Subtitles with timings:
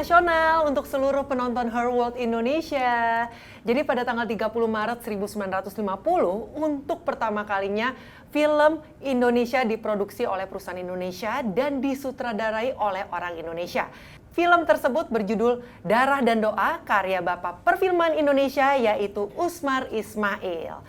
[0.00, 3.28] nasional untuk seluruh penonton Her World Indonesia.
[3.60, 5.76] Jadi pada tanggal 30 Maret 1950
[6.56, 7.92] untuk pertama kalinya
[8.32, 13.92] film Indonesia diproduksi oleh perusahaan Indonesia dan disutradarai oleh orang Indonesia.
[14.32, 20.80] Film tersebut berjudul Darah dan Doa karya Bapak Perfilman Indonesia yaitu Usmar Ismail.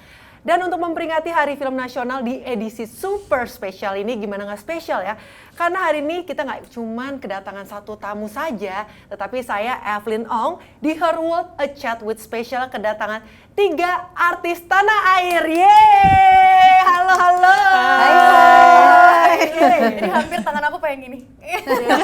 [0.42, 5.14] Dan untuk memperingati Hari Film Nasional di edisi super spesial ini, gimana nggak spesial ya?
[5.62, 10.98] Karena hari ini kita nggak cuman kedatangan satu tamu saja, tetapi saya Evelyn Ong di
[10.98, 13.22] Her World A Chat with Special kedatangan
[13.54, 15.46] tiga artis tanah air.
[15.46, 16.82] Yeay!
[16.82, 17.58] Halo, halo!
[17.78, 20.02] Hai, hai.
[20.02, 21.30] Ini hampir tangan aku pengen gini.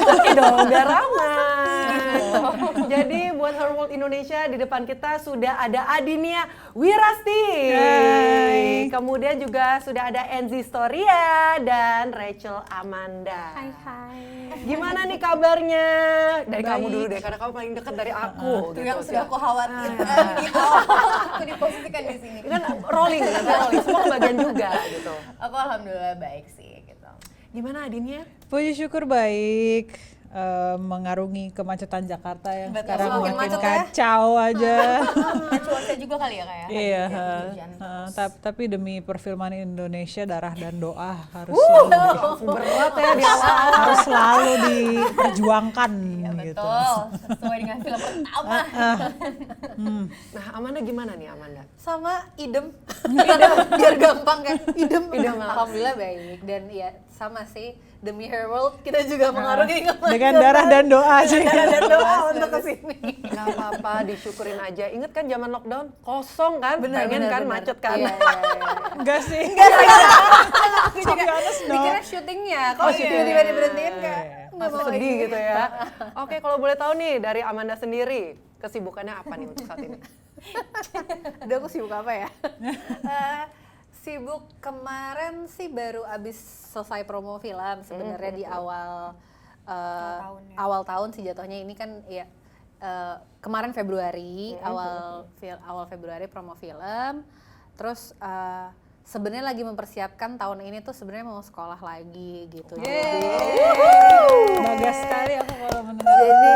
[0.06, 1.98] Oke dong, biar ramai.
[2.88, 6.46] Jadi buat Her World Indonesia di depan kita sudah ada Adinia
[6.78, 7.74] Wirasti.
[7.74, 8.86] Hai.
[8.86, 13.47] Kemudian juga sudah ada Enzi Storia dan Rachel Amanda.
[13.48, 14.20] Hai hai.
[14.64, 15.88] Gimana nih kabarnya?
[16.44, 16.94] Dari kamu Baik.
[16.94, 18.52] dulu deh, karena kamu paling dekat dari aku.
[18.52, 18.80] Tuh gitu.
[18.84, 20.64] yang sudah aku khawatirkan gitu.
[21.32, 22.38] Aku diposisikan di sini.
[22.44, 23.82] Kan rolling, kan rolling.
[23.84, 25.14] Semua kebagian juga gitu.
[25.40, 27.10] Aku alhamdulillah baik sih gitu.
[27.54, 28.28] Gimana Adinia?
[28.52, 29.96] Puji syukur baik.
[30.28, 33.64] Eh, mengarungi kemacetan Jakarta yang Betul, sekarang semakin makin macet ya.
[33.80, 34.76] kacau aja.
[35.00, 36.68] Kan cuaca juga kali ya kayak.
[36.68, 38.08] Iya, Hujan, ha, hujan ha, terus.
[38.12, 41.64] tap- tapi demi perfilman Indonesia darah dan doa harus Uh.
[41.88, 43.68] selalu, berat ya di awal.
[43.72, 46.60] harus selalu diperjuangkan Ya gitu.
[46.60, 46.96] betul.
[47.32, 48.56] Sesuai dengan film pertama.
[50.28, 51.62] Nah, Amanda gimana nih Amanda?
[51.74, 52.68] Sama idem.
[53.08, 54.56] idem biar gampang kan.
[54.74, 55.04] Idem.
[55.08, 55.56] Idem, ah.
[55.56, 60.06] Alhamdulillah baik dan ya sama sih demi her world kita juga mengarungi kemacetan.
[60.08, 61.42] Dengan darah dan doa sih.
[61.42, 62.96] darah dan doa untuk ke sini.
[63.20, 64.86] Gak apa-apa, disyukurin aja.
[64.86, 66.78] Ingat kan zaman lockdown kosong kan?
[66.78, 67.52] Benar, Pengen benar, kan benar.
[67.58, 67.98] macet kan?
[67.98, 68.70] Iya, iya, iya.
[68.94, 69.44] Enggak sih.
[70.86, 71.24] Aku juga
[71.66, 73.42] dikira syutingnya, kok Oh, tiba-tiba syutingnya.
[73.44, 74.18] diberhentiin Iya.
[74.48, 75.54] nggak mau sedih gitu ya.
[76.22, 78.22] Oke, kalau boleh tahu nih dari Amanda sendiri,
[78.56, 79.98] kesibukannya apa nih untuk saat ini?
[81.44, 82.28] Udah aku sibuk apa ya?
[82.62, 83.42] Eh,
[84.08, 84.42] sibuk.
[84.64, 86.40] Kemarin sih baru abis
[86.72, 89.12] selesai promo film sebenarnya di awal
[89.68, 90.18] eh,
[90.56, 91.60] awal tahun sih jatuhnya.
[91.60, 92.24] Ini kan ya
[92.80, 97.20] eh, kemarin Februari awal fil- awal Februari promo film.
[97.76, 98.72] Terus eh,
[99.04, 102.80] sebenarnya lagi mempersiapkan tahun ini tuh sebenarnya mau sekolah lagi gitu.
[104.64, 106.16] Bagas sekali aku kalau mendengar.
[106.16, 106.52] jadi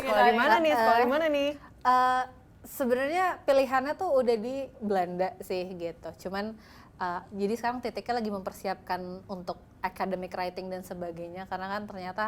[0.00, 0.72] Sekolah di mana nih?
[0.72, 1.50] Sekolah di mana nih?
[1.84, 2.24] Eh,
[2.64, 6.28] sebenarnya pilihannya tuh udah di Belanda sih gitu.
[6.28, 6.56] Cuman
[7.04, 12.24] eh, jadi sekarang titiknya lagi mempersiapkan untuk academic writing dan sebagainya karena kan ternyata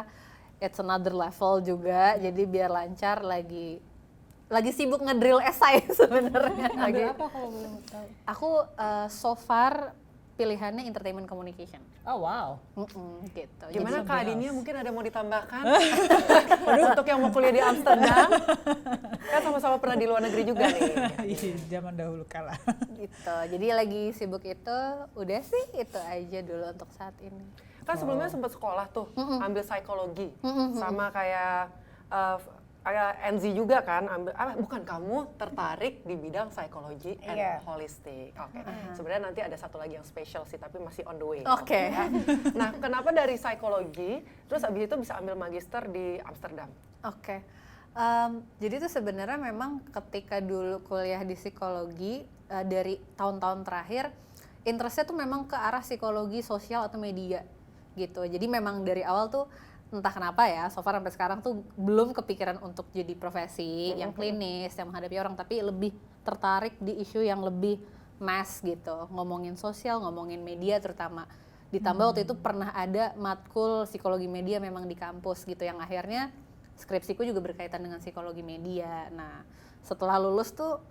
[0.61, 2.17] it's another level juga.
[2.17, 3.81] Jadi biar lancar lagi
[4.47, 6.71] lagi sibuk ngedrill esai sebenarnya.
[6.71, 8.07] Lagi Lagi apa kalau boleh tahu?
[8.23, 9.91] aku eh, so far
[10.37, 11.81] pilihannya entertainment communication.
[12.05, 12.61] Oh wow.
[12.77, 13.65] Mm-mm, gitu.
[13.73, 15.63] Gimana Jadi- Kak Adinia mungkin ada mau ditambahkan?
[16.87, 18.29] untuk yang mau kuliah di Amsterdam,
[19.25, 20.93] kan sama-sama pernah di luar negeri juga nih.
[21.33, 22.53] Ih, zaman dahulu kala.
[22.93, 23.35] gitu.
[23.49, 24.77] Jadi lagi sibuk itu
[25.17, 27.41] udah sih itu aja dulu untuk saat ini.
[27.81, 30.29] Kan sebelumnya sempat sekolah tuh, ambil psikologi,
[30.75, 31.71] sama kayak
[32.07, 32.37] eh,
[32.87, 37.59] kayak Enzi juga kan, ambil ah, bukan kamu tertarik di bidang psikologi and Iya.
[37.67, 38.31] holistic.
[38.39, 38.63] Oke,
[38.95, 41.41] sebenarnya nanti ada satu lagi yang spesial sih, tapi masih on the way.
[41.43, 41.91] Oke.
[41.91, 42.07] ya.
[42.55, 46.71] Nah, kenapa dari psikologi, terus abis itu bisa ambil magister di Amsterdam?
[47.03, 47.43] Oke.
[47.91, 48.31] Em,
[48.63, 54.15] jadi tuh sebenarnya memang ketika dulu kuliah di psikologi eh, dari tahun-tahun terakhir
[54.63, 57.43] interestnya tuh memang ke arah psikologi sosial atau media
[57.97, 58.23] gitu.
[58.23, 59.45] Jadi memang dari awal tuh
[59.87, 64.75] entah kenapa ya, so far sampai sekarang tuh belum kepikiran untuk jadi profesi yang klinis,
[64.75, 65.95] yang menghadapi orang, tapi lebih
[66.27, 67.79] tertarik di isu yang lebih
[68.19, 71.23] mass gitu, ngomongin sosial, ngomongin media terutama.
[71.71, 76.35] Ditambah waktu itu pernah ada matkul psikologi media memang di kampus gitu, yang akhirnya
[76.75, 79.07] skripsiku juga berkaitan dengan psikologi media.
[79.11, 79.47] Nah,
[79.83, 80.83] setelah lulus tuh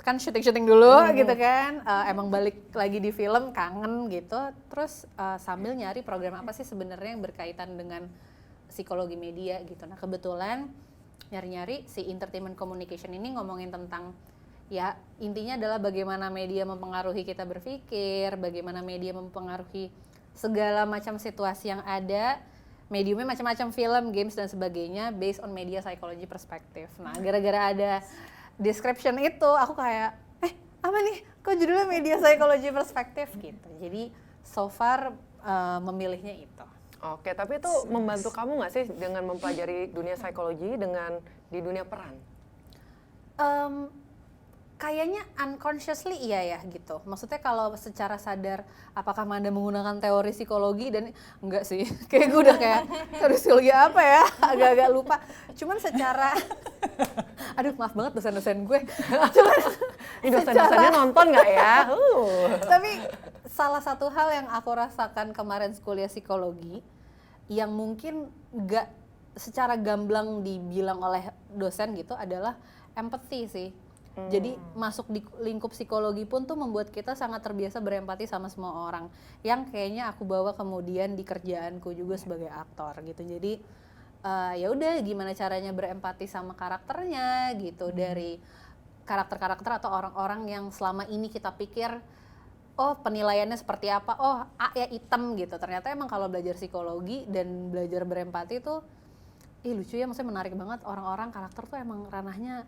[0.00, 4.38] kan syuting-syuting dulu gitu kan, Eh, emang balik lagi di film kangen gitu,
[4.72, 8.08] terus eh, sambil nyari program apa sih sebenarnya yang berkaitan dengan
[8.70, 9.84] psikologi media gitu.
[9.84, 10.70] Nah kebetulan
[11.30, 14.14] nyari-nyari si entertainment communication ini ngomongin tentang
[14.70, 19.90] ya intinya adalah bagaimana media mempengaruhi kita berpikir, bagaimana media mempengaruhi
[20.34, 22.38] segala macam situasi yang ada
[22.90, 26.90] mediumnya macam-macam film, games dan sebagainya based on media psychology perspektif.
[26.98, 27.92] Nah, gara-gara ada
[28.60, 30.14] description itu aku kayak
[30.44, 30.52] eh
[30.84, 33.68] apa nih kok judulnya media psychology perspektif gitu.
[33.80, 34.12] Jadi
[34.44, 36.66] so far eh, memilihnya itu.
[37.00, 41.16] Oke, tapi itu membantu kamu nggak sih dengan mempelajari dunia psikologi dengan
[41.48, 42.12] di dunia peran?
[43.40, 43.88] Em,
[44.80, 47.04] kayaknya unconsciously iya ya gitu.
[47.04, 48.64] Maksudnya kalau secara sadar
[48.96, 51.12] apakah Manda menggunakan teori psikologi dan
[51.44, 51.84] enggak sih.
[52.10, 52.82] Kayak gue udah kayak
[53.12, 54.24] teori psikologi apa ya?
[54.56, 55.16] Agak-agak lupa.
[55.52, 56.32] Cuman secara
[57.60, 58.80] aduh maaf banget dosen-dosen gue.
[59.36, 59.58] Cuman
[60.24, 61.76] Ini dosen-dosennya nonton nggak ya?
[61.92, 62.56] Uh.
[62.64, 63.04] tapi
[63.44, 66.80] salah satu hal yang aku rasakan kemarin kuliah psikologi
[67.52, 68.88] yang mungkin nggak
[69.36, 72.56] secara gamblang dibilang oleh dosen gitu adalah
[72.96, 73.68] empathy sih.
[74.10, 79.06] Jadi masuk di lingkup psikologi pun tuh membuat kita sangat terbiasa berempati sama semua orang.
[79.46, 83.22] Yang kayaknya aku bawa kemudian di kerjaanku juga sebagai aktor gitu.
[83.22, 83.62] Jadi
[84.26, 88.36] eh, ya udah gimana caranya berempati sama karakternya gitu dari
[89.06, 91.98] karakter-karakter atau orang-orang yang selama ini kita pikir
[92.78, 97.74] oh penilaiannya seperti apa oh A ya hitam gitu ternyata emang kalau belajar psikologi dan
[97.74, 98.86] belajar berempati tuh
[99.60, 102.64] ih lucu ya maksudnya menarik banget orang-orang karakter tuh emang ranahnya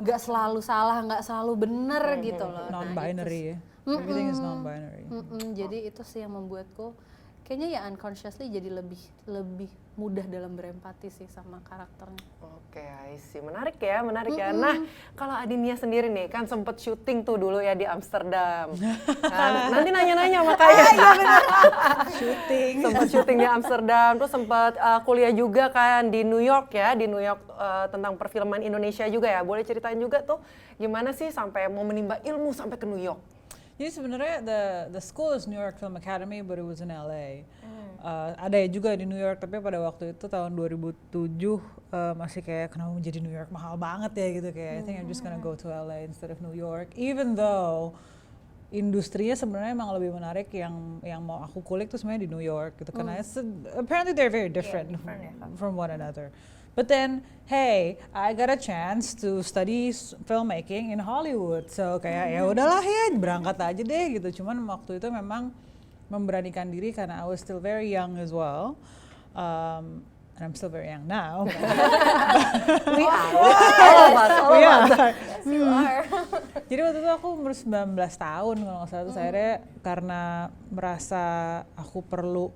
[0.00, 2.70] nggak selalu salah nggak selalu bener gitu loh.
[2.70, 3.40] Nah, non-binary.
[3.52, 3.56] ya.
[3.82, 5.04] Everything is non-binary.
[5.10, 6.94] Mm-mm, jadi itu sih yang membuatku
[7.42, 12.24] kayaknya ya unconsciously jadi lebih lebih mudah dalam berempati sih sama karakternya
[12.72, 13.36] Oke, I see.
[13.44, 14.48] Menarik ya, menarik ya.
[14.48, 14.80] Nah,
[15.12, 18.72] kalau Adinia sendiri nih, kan sempet syuting tuh dulu ya di Amsterdam.
[19.28, 20.84] Kan, nanti nanya-nanya sama kaya.
[22.16, 22.74] Shooting.
[22.88, 27.04] sempet syuting di Amsterdam, terus sempat uh, kuliah juga kan di New York ya, di
[27.04, 29.44] New York uh, tentang perfilman Indonesia juga ya.
[29.44, 30.40] Boleh ceritain juga tuh
[30.80, 33.20] gimana sih sampai mau menimba ilmu sampai ke New York?
[33.82, 34.62] Jadi sebenarnya the
[34.94, 37.42] the school is New York Film Academy, but it was in LA.
[37.98, 42.46] Uh, ada ya juga di New York, tapi pada waktu itu tahun 2007 uh, masih
[42.46, 43.50] kayak kenapa menjadi New York?
[43.50, 46.38] Mahal banget ya gitu kayak I think I'm just gonna go to LA instead of
[46.38, 47.98] New York, even though
[48.70, 52.78] industrinya sebenarnya emang lebih menarik yang yang mau aku kulik tuh sebenarnya di New York
[52.78, 53.44] gitu karena it's a-
[53.74, 54.94] apparently they're very different
[55.58, 56.30] from one another.
[56.72, 59.92] But then, hey, I got a chance to study
[60.24, 61.68] filmmaking in Hollywood.
[61.68, 64.42] So kayak ya udahlah ya berangkat aja deh gitu.
[64.42, 65.52] Cuman waktu itu memang
[66.08, 68.80] memberanikan diri karena I was still very young as well.
[69.36, 70.04] Um,
[70.36, 71.44] and I'm still very young now.
[72.96, 73.32] We are.
[73.84, 75.14] All of us, all of us.
[75.44, 76.04] you are
[76.72, 79.54] Jadi waktu itu aku umur 19 tahun kalau nggak salah terus akhirnya
[79.84, 80.22] karena
[80.72, 81.24] merasa
[81.76, 82.48] aku perlu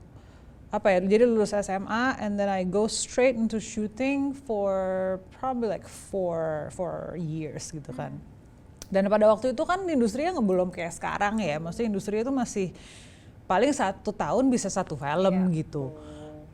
[0.76, 5.88] apa ya jadi lulus SMA and then I go straight into shooting for probably like
[5.88, 8.20] four four years gitu kan.
[8.86, 12.70] Dan pada waktu itu kan industrinya nggak belum kayak sekarang ya, maksudnya industri itu masih
[13.50, 15.90] paling satu tahun bisa satu film gitu.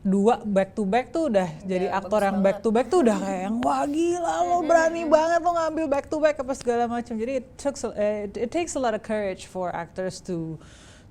[0.02, 3.40] Dua back to back tuh udah jadi aktor yang back to back tuh udah kayak
[3.46, 7.14] yang wah gila lo berani banget lo ngambil back to back apa segala macam.
[7.14, 7.46] Jadi it
[7.94, 10.58] eh, it, it takes a lot of courage for actors to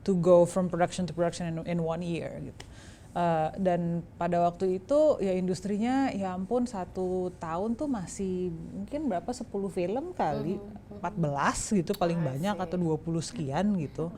[0.04, 2.64] to go from production to production in, in one year gitu.
[3.12, 9.28] Uh, dan pada waktu itu ya industrinya ya ampun satu tahun tuh masih mungkin berapa
[9.28, 10.56] 10 film kali
[11.04, 14.16] 14 gitu paling banyak atau 20 sekian gitu.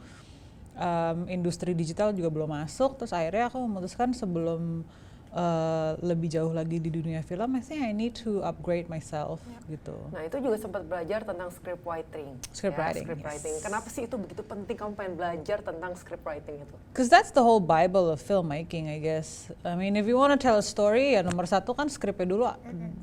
[0.78, 4.86] Um, industri digital juga belum masuk terus akhirnya aku memutuskan sebelum
[5.34, 9.94] uh, lebih jauh lagi di dunia film I think I need to upgrade myself gitu
[10.14, 12.38] Nah itu juga sempat belajar tentang script writing.
[12.54, 13.28] Script writing, script yes.
[13.28, 13.56] writing.
[13.64, 16.76] Kenapa sih itu begitu penting kamu pengen belajar tentang script writing itu?
[16.94, 19.50] Because that's the whole Bible of filmmaking, I guess.
[19.66, 22.46] I mean, if you want to tell a story, ya nomor satu kan skripnya dulu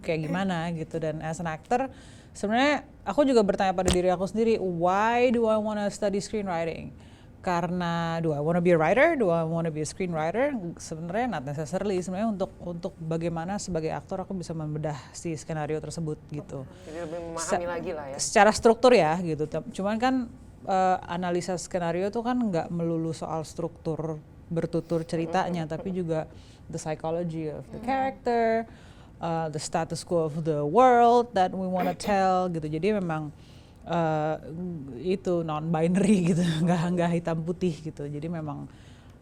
[0.04, 1.02] kayak gimana gitu.
[1.02, 1.90] Dan as an actor,
[2.36, 6.94] sebenarnya aku juga bertanya pada diri aku sendiri, why do I want to study screenwriting?
[7.40, 9.16] Karena do I want to be a writer?
[9.16, 10.52] Do I want to be a screenwriter?
[10.76, 11.96] Sebenarnya not necessarily.
[12.04, 17.18] Sebenarnya untuk untuk bagaimana sebagai aktor aku bisa membedah si skenario tersebut gitu Jadi lebih
[17.32, 18.16] memahami Se- lagi lah ya.
[18.20, 19.48] secara struktur ya gitu.
[19.72, 20.14] Cuman kan
[20.68, 24.20] eh, analisa skenario tuh kan nggak melulu soal struktur
[24.50, 26.26] bertutur ceritanya, tapi juga
[26.68, 28.66] the psychology of the character,
[29.22, 32.66] uh, the status quo of the world that we want to tell gitu.
[32.66, 33.30] Jadi memang
[33.84, 34.36] eh,
[35.16, 38.04] itu non binary gitu, nggak nggak hitam putih gitu.
[38.04, 38.68] Jadi memang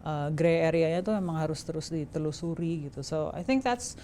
[0.03, 3.00] uh, gray area-nya tuh memang harus terus ditelusuri gitu.
[3.03, 3.95] So I think that's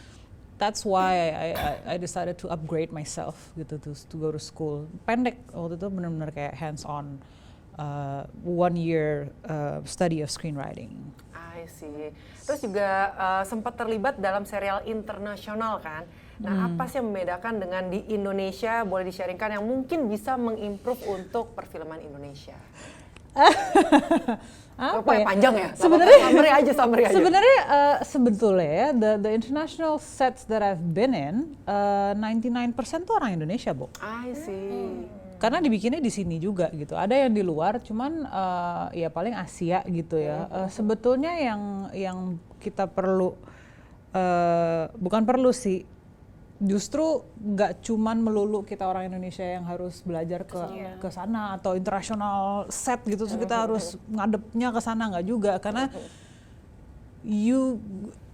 [0.54, 4.38] that's why I, I, I- I decided to upgrade myself gitu to to go to
[4.38, 4.86] school.
[5.02, 7.18] Pendek waktu itu benar-benar kayak hands on
[7.74, 10.94] uh, one year uh, study of screenwriting.
[11.34, 12.10] I see.
[12.44, 16.04] Terus juga uh, sempat terlibat dalam serial internasional kan.
[16.42, 18.82] Nah, apa sih yang membedakan dengan di Indonesia?
[18.82, 22.58] Boleh di-sharingkan yang mungkin bisa mengimprove untuk perfilman Indonesia.
[24.74, 25.26] Apa ya?
[25.26, 25.68] panjang ya?
[25.78, 27.14] Sebenarnya- summary aja, summary aja.
[27.14, 32.74] Sebenarnya uh, sebetulnya ya the the international sets that I've been in uh, 99%
[33.06, 33.86] tuh orang Indonesia, Bu.
[34.02, 35.06] I see.
[35.34, 36.96] karena dibikinnya di sini juga gitu.
[36.96, 40.48] Ada yang di luar, cuman uh, ya paling Asia gitu ya.
[40.48, 41.60] Uh, sebetulnya yang
[41.92, 42.18] yang
[42.64, 43.36] kita perlu
[44.16, 45.84] uh, bukan perlu sih
[46.62, 50.60] justru nggak cuman melulu kita orang Indonesia yang harus belajar ke
[51.02, 51.58] ke sana.
[51.58, 55.52] atau internasional set gitu terus kita harus ngadepnya ke sana nggak juga.
[55.58, 55.90] Karena
[57.26, 57.82] you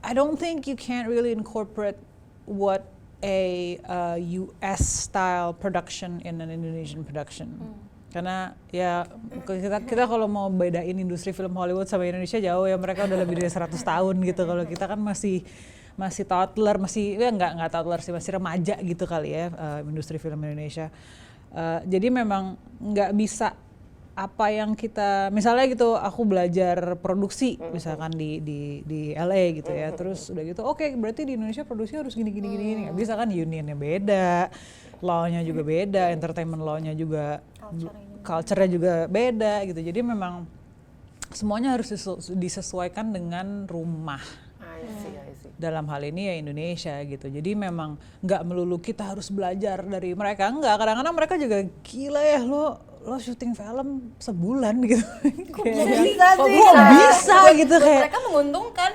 [0.04, 1.96] I don't think you can't really incorporate
[2.44, 2.84] what
[3.24, 7.56] a uh, US style production in an Indonesian production.
[8.10, 9.06] Karena ya
[9.46, 13.38] kita kita kalau mau bedain industri film Hollywood sama Indonesia jauh ya mereka udah lebih
[13.38, 14.42] dari 100 tahun gitu.
[14.44, 15.46] Kalau kita kan masih
[16.00, 20.16] masih toddler, masih ya nggak nggak toddler sih, masih remaja gitu kali ya uh, industri
[20.16, 20.88] film Indonesia.
[21.52, 23.52] Uh, jadi memang nggak bisa
[24.20, 29.94] apa yang kita misalnya gitu aku belajar produksi misalkan di di di LA gitu ya
[29.96, 32.80] terus udah gitu oke berarti di Indonesia produksi harus gini gini gini gini.
[32.90, 34.50] Nggak bisa kan unionnya beda
[35.00, 37.40] law-nya juga beda entertainment law-nya juga
[38.20, 39.80] culture-nya juga beda gitu.
[39.80, 40.44] Jadi memang
[41.32, 44.20] semuanya harus disesu- disesuaikan dengan rumah
[45.00, 45.52] see, I see.
[45.60, 47.26] dalam hal ini ya Indonesia gitu.
[47.28, 50.48] Jadi memang nggak melulu kita harus belajar dari mereka.
[50.48, 55.04] Enggak, kadang-kadang mereka juga gila ya lo lo syuting film sebulan gitu.
[55.56, 56.60] Kayak, bisa kok sih?
[56.60, 58.02] kok bisa gitu kayak.
[58.06, 58.90] mereka menguntungkan.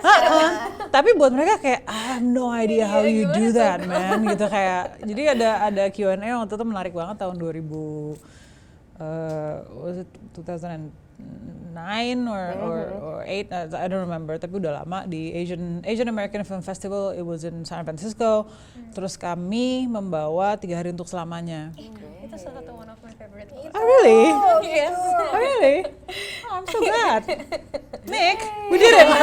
[0.94, 5.01] Tapi buat mereka kayak I have no idea how you do that man gitu kayak.
[5.01, 7.65] Jadi ada ada Q&A waktu itu menarik banget tahun 2000
[9.01, 10.10] uh, was it
[11.75, 16.07] 2009 or or or 8 uh, I don't remember tapi udah lama di Asian Asian
[16.07, 18.48] American Film Festival it was in San Francisco.
[18.95, 21.75] Terus kami membawa tiga hari untuk selamanya.
[21.75, 24.24] Itu salah satu one of my favorite oh really?
[24.72, 24.95] Yes.
[24.95, 25.77] oh really?
[26.48, 27.22] Oh, I'm so glad.
[28.12, 28.39] Nick
[28.72, 29.07] we did it.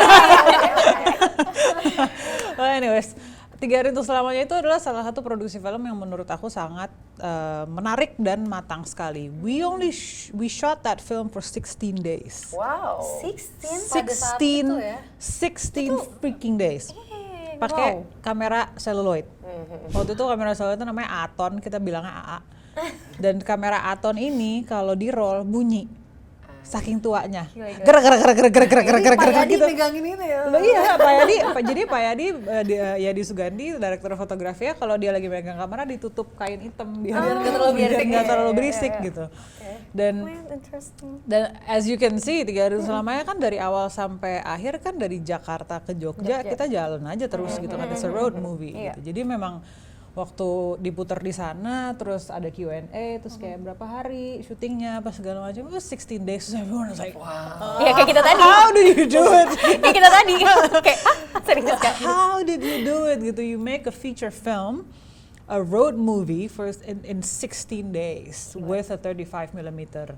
[2.52, 3.16] Well anyways
[3.62, 6.90] tiga hari untuk selamanya itu adalah salah satu produksi film yang menurut aku sangat
[7.22, 9.30] uh, menarik dan matang sekali.
[9.30, 12.50] We only sh- we shot that film for 16 days.
[12.50, 13.06] Wow.
[13.22, 14.98] 16 pada saat itu ya?
[15.22, 16.90] 16 freaking days.
[16.90, 19.30] Eh, pakai kamera celluloid.
[19.94, 22.38] Waktu itu kamera celluloid itu namanya Aton kita bilangnya AA
[23.22, 26.01] dan kamera Aton ini kalau di roll bunyi
[26.62, 27.44] saking tuanya.
[27.52, 29.66] Gerak gerak gerak gerak gerak gerak gerak gerak Pak gerak Yadi gitu.
[29.66, 30.40] Megangin ini ya.
[30.46, 34.62] Loh iya, Pak Yadi, Pak- jadi Pak Yadi, eh, di, eh, Yadi Sugandi, direktur fotografi
[34.70, 38.06] ya, kalau dia lagi megang kamera ditutup kain hitam biar Biar nggak terlalu biar berisik
[38.08, 39.24] nggak ya, terlalu ya, berisik gitu.
[39.92, 40.14] Dan
[41.28, 45.20] dan as you can see tiga hari selamanya kan dari awal sampai akhir kan dari
[45.20, 49.12] Jakarta ke Jogja, kita jalan aja terus gitu kan it's a road movie gitu.
[49.12, 49.60] Jadi memang
[50.12, 55.64] waktu diputar di sana terus ada Q&A terus kayak berapa hari syutingnya apa segala macam
[55.64, 57.16] it was 16 days so everyone was like
[57.80, 58.42] ya kayak kita tadi.
[58.42, 59.48] How did you do it?
[59.82, 60.34] Kayak kita tadi.
[60.84, 63.18] Kayak ah serius kan How did you do it?
[63.22, 63.40] Gitu?
[63.42, 64.88] You make a feature film,
[65.48, 70.14] a road movie for in, in 16 days with a 35 millimeter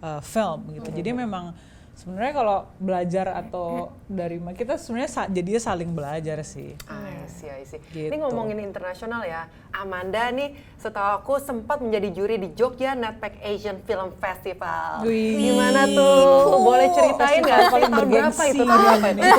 [0.00, 0.88] uh, film gitu.
[0.90, 1.52] Jadi memang
[1.94, 3.66] sebenarnya kalau belajar atau
[4.04, 6.74] dari kita sebenarnya sa- jadinya saling belajar sih.
[6.84, 7.80] I see, I see.
[7.88, 8.10] Gitu.
[8.10, 13.78] Ini ngomongin internasional ya, Amanda nih setahu aku sempat menjadi juri di Jogja Netpack Asian
[13.82, 15.06] Film Festival.
[15.06, 15.50] Wih.
[15.50, 16.58] Gimana tuh?
[16.60, 17.60] Boleh ceritain nggak?
[17.66, 18.64] Paling Tahun berapa bergengsi itu?
[18.64, 19.22] Tahun berapa itu?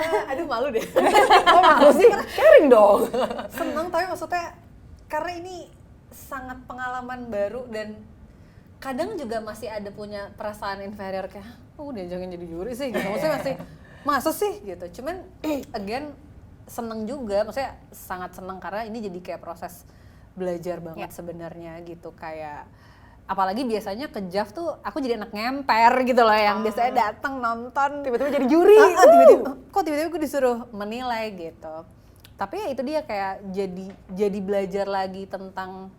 [0.00, 0.80] Eh, aduh malu deh.
[0.80, 2.08] Kok malu sih?
[2.32, 3.12] Sharing dong.
[3.52, 4.56] Seneng tapi maksudnya
[5.12, 5.56] karena ini
[6.08, 8.00] sangat pengalaman baru dan
[8.80, 11.46] kadang juga masih ada punya perasaan inferior kayak
[11.76, 13.04] oh udah jangan jadi juri sih gitu.
[13.04, 13.54] Maksudnya masih
[14.02, 14.52] masa sih?
[14.64, 15.00] gitu.
[15.00, 15.20] Cuman
[15.78, 16.16] again
[16.64, 19.84] seneng juga, maksudnya sangat seneng karena ini jadi kayak proses
[20.32, 22.16] belajar banget sebenarnya gitu.
[22.16, 22.64] Kayak
[23.28, 28.00] apalagi biasanya ke JAV tuh aku jadi anak ngemper gitu loh yang biasanya datang nonton.
[28.00, 28.80] Tiba-tiba jadi juri.
[28.80, 31.84] Ah, ah, tiba-tiba kok tiba-tiba gue disuruh menilai gitu.
[32.40, 35.92] Tapi ya itu dia kayak jadi jadi belajar lagi tentang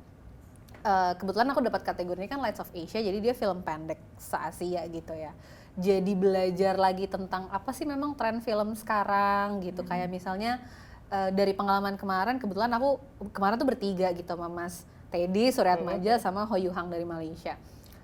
[0.81, 4.37] eh, kebetulan aku dapat kategori ini kan Lights of Asia jadi dia film pendek se
[4.37, 5.31] Asia gitu ya.
[5.79, 9.87] Jadi belajar lagi tentang apa sih memang tren film sekarang gitu.
[9.87, 10.59] Kayak misalnya
[11.13, 12.99] eh, dari pengalaman kemarin kebetulan aku
[13.31, 17.59] kemarin tuh bertiga gitu sama Mas Teddy Suryat Maja sama Ho Yu Hang dari Malaysia.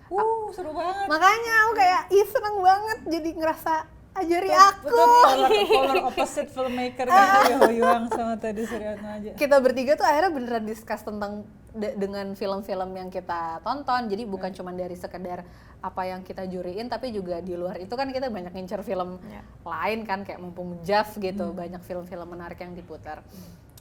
[0.07, 1.03] Uh, seru banget.
[1.11, 3.73] makanya aku kayak ih seneng banget jadi ngerasa
[4.15, 4.87] ajari aku.
[4.87, 7.11] Betul, polar, polar opposite filmmaker gitu
[7.51, 9.31] ya Ho Yuang sama tadi Suryatno aja.
[9.35, 11.43] kita bertiga tuh akhirnya beneran discuss tentang
[11.77, 14.09] de- dengan film-film yang kita tonton.
[14.09, 15.45] Jadi bukan cuma dari sekedar
[15.77, 19.21] apa yang kita juriin tapi juga di luar itu kan kita banyak ngincer film
[19.61, 21.53] lain kan kayak mumpung Jav gitu.
[21.53, 23.21] Banyak film-film menarik yang diputar.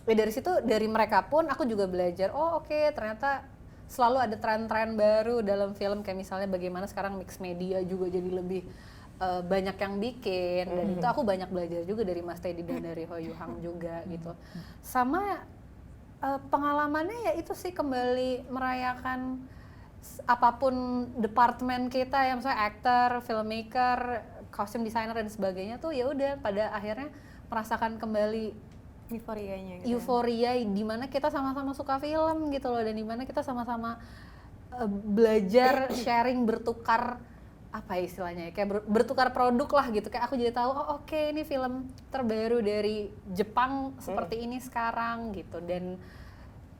[0.07, 3.43] Ya dari situ dari mereka pun aku juga belajar oh oke ternyata
[3.91, 6.05] selalu ada tren-tren baru dalam film.
[6.05, 8.62] Kayak misalnya bagaimana sekarang mix media juga jadi lebih
[9.19, 10.65] eh, banyak yang bikin.
[10.69, 14.05] Dan itu aku banyak belajar juga dari Mas Teddy dan dari Ho Yu Hang juga
[14.07, 14.31] gitu.
[14.85, 15.43] Sama
[16.23, 19.42] eh, pengalamannya ya itu sih kembali merayakan
[20.30, 24.23] apa pun departemen kita ya misalnya aktor, filmmaker,
[24.54, 27.11] costume designer dan sebagainya tuh ya udah pada akhirnya
[27.50, 28.54] merasakan kembali
[29.06, 30.02] Euforianya gitu.
[30.02, 34.02] euforia di mana kita sama-sama suka film gitu loh dan di mana kita sama-sama
[34.75, 37.23] eh, belajar sharing bertukar
[37.76, 40.09] apa ya istilahnya ya, kayak ber- bertukar produk lah gitu.
[40.09, 45.61] Kayak aku jadi tahu oh oke ini film terbaru dari Jepang seperti ini sekarang gitu.
[45.61, 46.00] Dan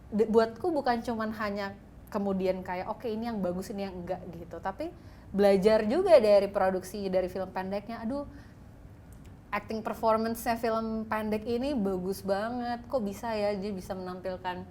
[0.09, 1.77] buatku bukan cuman hanya
[2.09, 4.57] kemudian kayak oke ini yang bagus ini yang enggak gitu.
[4.57, 4.89] Tapi
[5.29, 8.01] belajar juga dari produksi dari film pendeknya.
[8.01, 8.25] Aduh
[9.53, 12.81] acting performance-nya film pendek ini bagus banget.
[12.89, 14.65] Kok bisa ya dia bisa menampilkan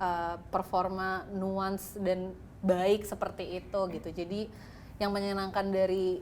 [0.00, 4.08] uh, performa nuans dan baik seperti itu gitu.
[4.10, 4.40] Jadi
[4.98, 6.18] yang menyenangkan dari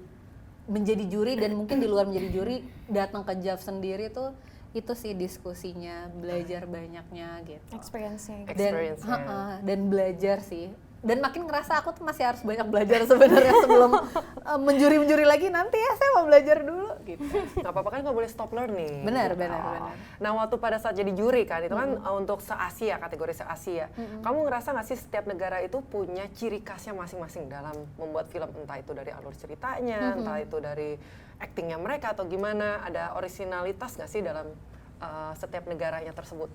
[0.67, 2.57] menjadi juri dan mungkin di luar menjadi juri
[2.91, 4.35] datang ke JAV sendiri tuh
[4.77, 7.65] itu sih diskusinya, belajar banyaknya gitu.
[7.73, 8.61] Experience-nya gitu.
[8.61, 9.09] Dan Experience-nya.
[9.09, 10.69] ha-ha, dan belajar sih.
[11.07, 13.95] Dan makin ngerasa aku tuh masih harus banyak belajar sebenarnya sebelum
[14.43, 17.23] uh, menjuri-menjuri lagi nanti ya saya mau belajar dulu gitu.
[17.63, 19.07] Nggak apa-apa kan nggak boleh stop learning.
[19.07, 19.71] Benar, benar, Oh.
[19.71, 19.95] benar.
[20.19, 23.87] Nah waktu pada saat jadi juri kan, itu kan uh, untuk se-Asia, kategori se-Asia.
[24.21, 28.83] Kamu ngerasa nggak sih setiap negara itu punya ciri khasnya masing-masing dalam membuat film, entah
[28.83, 30.99] itu dari alur ceritanya, entah itu dari
[31.39, 34.51] actingnya mereka atau gimana, ada originalitas nggak sih dalam
[34.99, 36.51] uh, setiap negaranya tersebut?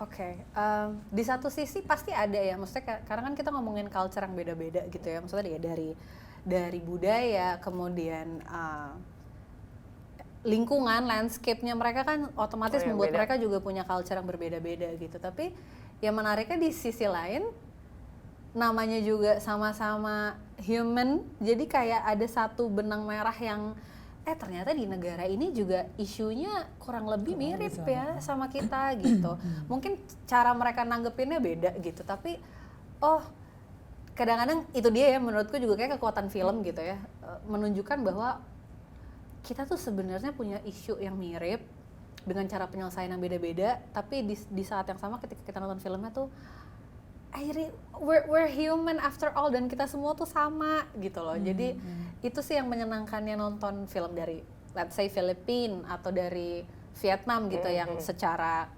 [0.00, 4.24] Oke, em, di satu sisi pasti ada ya, maksudnya ka- karena kan kita ngomongin culture
[4.24, 5.92] yang beda-beda gitu ya, maksudnya ya dari
[6.40, 8.92] dari budaya, kemudian eh,
[10.40, 13.16] lingkungan, landscape-nya mereka kan otomatis Oh, membuat beda.
[13.20, 15.20] mereka juga punya culture yang berbeda-beda gitu.
[15.20, 15.52] Tapi
[16.00, 17.44] yang menariknya di sisi lain,
[18.56, 20.32] namanya juga sama-sama
[20.64, 23.76] human, jadi kayak ada satu benang merah yang
[24.30, 29.34] eh ternyata di negara ini juga isunya kurang lebih mirip ya sama kita gitu.
[29.70, 29.98] Mungkin
[30.30, 32.38] cara mereka nanggepinnya beda gitu, tapi
[33.02, 33.26] oh
[34.14, 36.94] kadang-kadang itu dia ya menurutku juga kayak kekuatan film gitu ya,
[37.26, 38.38] eh, menunjukkan bahwa
[39.42, 41.64] kita tuh sebenarnya punya isu yang mirip
[42.22, 46.12] dengan cara penyelesaian yang beda-beda, tapi di, di saat yang sama ketika kita nonton filmnya
[46.12, 46.28] tuh
[47.30, 51.38] akhirnya we're, we're human after all dan kita semua tuh sama gitu loh.
[51.38, 51.78] Jadi
[52.20, 54.42] itu sih yang menyenangkannya nonton film dari
[54.74, 56.62] let's say Filipina atau dari
[57.00, 58.68] Vietnam gitu yang secara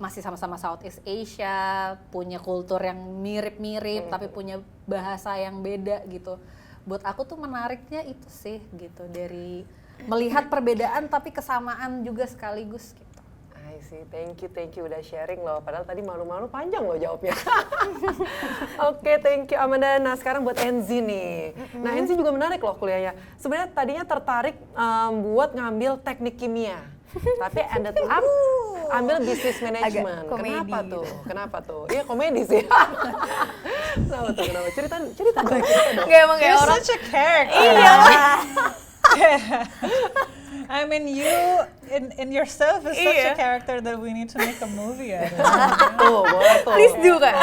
[0.00, 6.42] masih sama-sama Southeast Asia, punya kultur yang mirip-mirip tapi punya bahasa yang beda gitu.
[6.82, 9.62] Buat aku tuh menariknya itu sih gitu dari
[10.10, 13.11] melihat perbedaan tapi kesamaan juga sekaligus gitu.
[13.82, 15.58] See, thank you, thank you udah sharing loh.
[15.58, 17.34] Padahal tadi malu-malu panjang loh jawabnya.
[18.90, 19.98] Oke, thank you Amanda.
[19.98, 21.50] Nah sekarang buat Enzi nih.
[21.82, 23.18] Nah Enzi juga menarik loh kuliahnya.
[23.42, 26.78] Sebenarnya tadinya tertarik em, buat ngambil teknik kimia.
[27.12, 28.22] Tapi ended up
[28.92, 30.30] ambil business management.
[30.30, 30.92] komedi Kenapa gitu.
[30.94, 31.06] tuh?
[31.26, 31.82] Kenapa tuh?
[31.90, 32.62] Iya komedi sih.
[34.06, 34.44] kenapa tuh?
[34.46, 34.68] Kenapa?
[34.78, 35.60] Cerita, cerita dong.
[36.06, 37.60] Nggak emang kayak You're orang such a character.
[37.60, 37.92] Iya.
[40.72, 41.28] I mean, you
[41.86, 43.28] in in yourself is such Iya.
[43.28, 45.36] a character that we need to make a movie out of.
[45.94, 46.72] Tuh, boleh tuh.
[46.72, 47.34] Please do kak.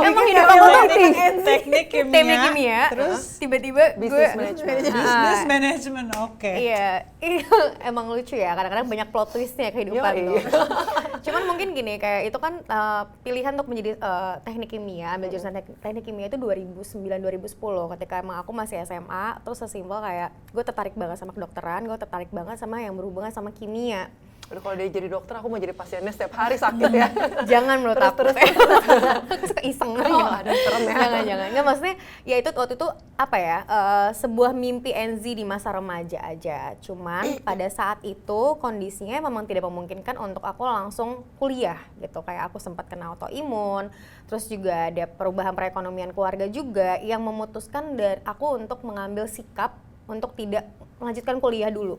[0.00, 1.10] Emang hidup aku penting.
[1.10, 2.80] teknik, teknik kimia, Teknik kimia.
[2.88, 4.76] terus Tiba-tiba Business gue management.
[4.86, 6.08] business management.
[6.22, 6.52] Oke.
[6.52, 6.86] Iya,
[7.18, 7.42] iya,
[7.90, 8.54] emang lucu ya.
[8.54, 10.26] Kadang-kadang banyak plot twistnya kehidupan Yoi.
[10.30, 10.38] tuh.
[11.26, 15.52] Cuman mungkin gini, kayak itu kan uh, pilihan untuk menjadi uh, teknik kimia, ambil jurusan
[15.52, 17.58] tek- teknik kimia itu 2009-2010
[17.90, 22.19] ketika emang aku masih SMA, terus sesimpel kayak gue tertarik banget sama kedokteran, gue tertarik
[22.28, 24.12] banget sama yang berhubungan sama kimia.
[24.50, 27.06] Aduh kalau dia jadi dokter aku mau jadi pasiennya setiap hari sakit ya.
[27.54, 28.18] Jangan menurut Terus, aku.
[28.34, 29.94] terus, Suka iseng.
[29.94, 30.94] Oh, ada serem ya.
[30.98, 31.48] Jangan, jangan.
[31.54, 31.94] Nggak, maksudnya
[32.26, 36.74] ya itu waktu itu apa ya, eh, sebuah mimpi Enzi di masa remaja aja.
[36.82, 42.18] Cuman pada saat itu kondisinya memang tidak memungkinkan untuk aku langsung kuliah gitu.
[42.26, 43.86] Kayak aku sempat kena autoimun,
[44.26, 49.78] terus juga ada perubahan perekonomian keluarga juga yang memutuskan dari aku untuk mengambil sikap
[50.10, 50.66] untuk tidak
[51.00, 51.98] melanjutkan kuliah dulu.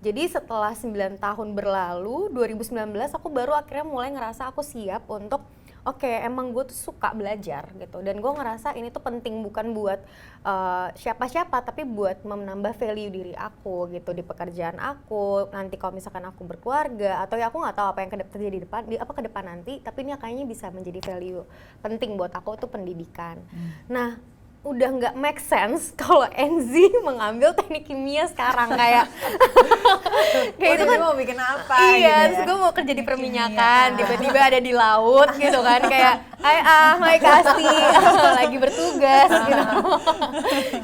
[0.00, 2.72] Jadi setelah 9 tahun berlalu, 2019
[3.12, 5.44] aku baru akhirnya mulai ngerasa aku siap untuk
[5.84, 8.00] oke emang gue tuh suka belajar gitu.
[8.00, 10.00] Dan gue ngerasa ini tuh penting bukan buat
[10.44, 15.52] uh, siapa-siapa tapi buat menambah value diri aku gitu di pekerjaan aku.
[15.52, 18.80] Nanti kalau misalkan aku berkeluarga atau ya aku nggak tahu apa yang terjadi di depan
[18.88, 21.44] di apa ke depan nanti tapi ini kayaknya bisa menjadi value
[21.84, 23.36] penting buat aku tuh pendidikan.
[23.92, 24.16] Nah
[24.60, 29.08] udah nggak make sense kalau Enzi mengambil teknik kimia sekarang kayak
[30.60, 32.44] kayak itu kan mau bikin apa iya, gitu ya.
[32.44, 37.20] gue mau kerja di perminyakan, tiba-tiba ada di laut gitu kan, kayak Hai ah, hai
[37.20, 37.68] kasih,
[38.40, 39.64] lagi bertugas gitu.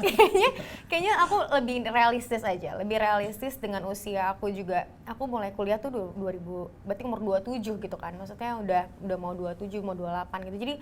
[0.05, 0.49] kayaknya,
[0.85, 4.85] kayaknya aku lebih realistis aja, lebih realistis dengan usia aku juga.
[5.09, 9.33] Aku mulai kuliah tuh du- 2000, berarti umur 27 gitu kan, maksudnya udah udah mau
[9.33, 10.57] 27, mau 28 gitu.
[10.61, 10.73] Jadi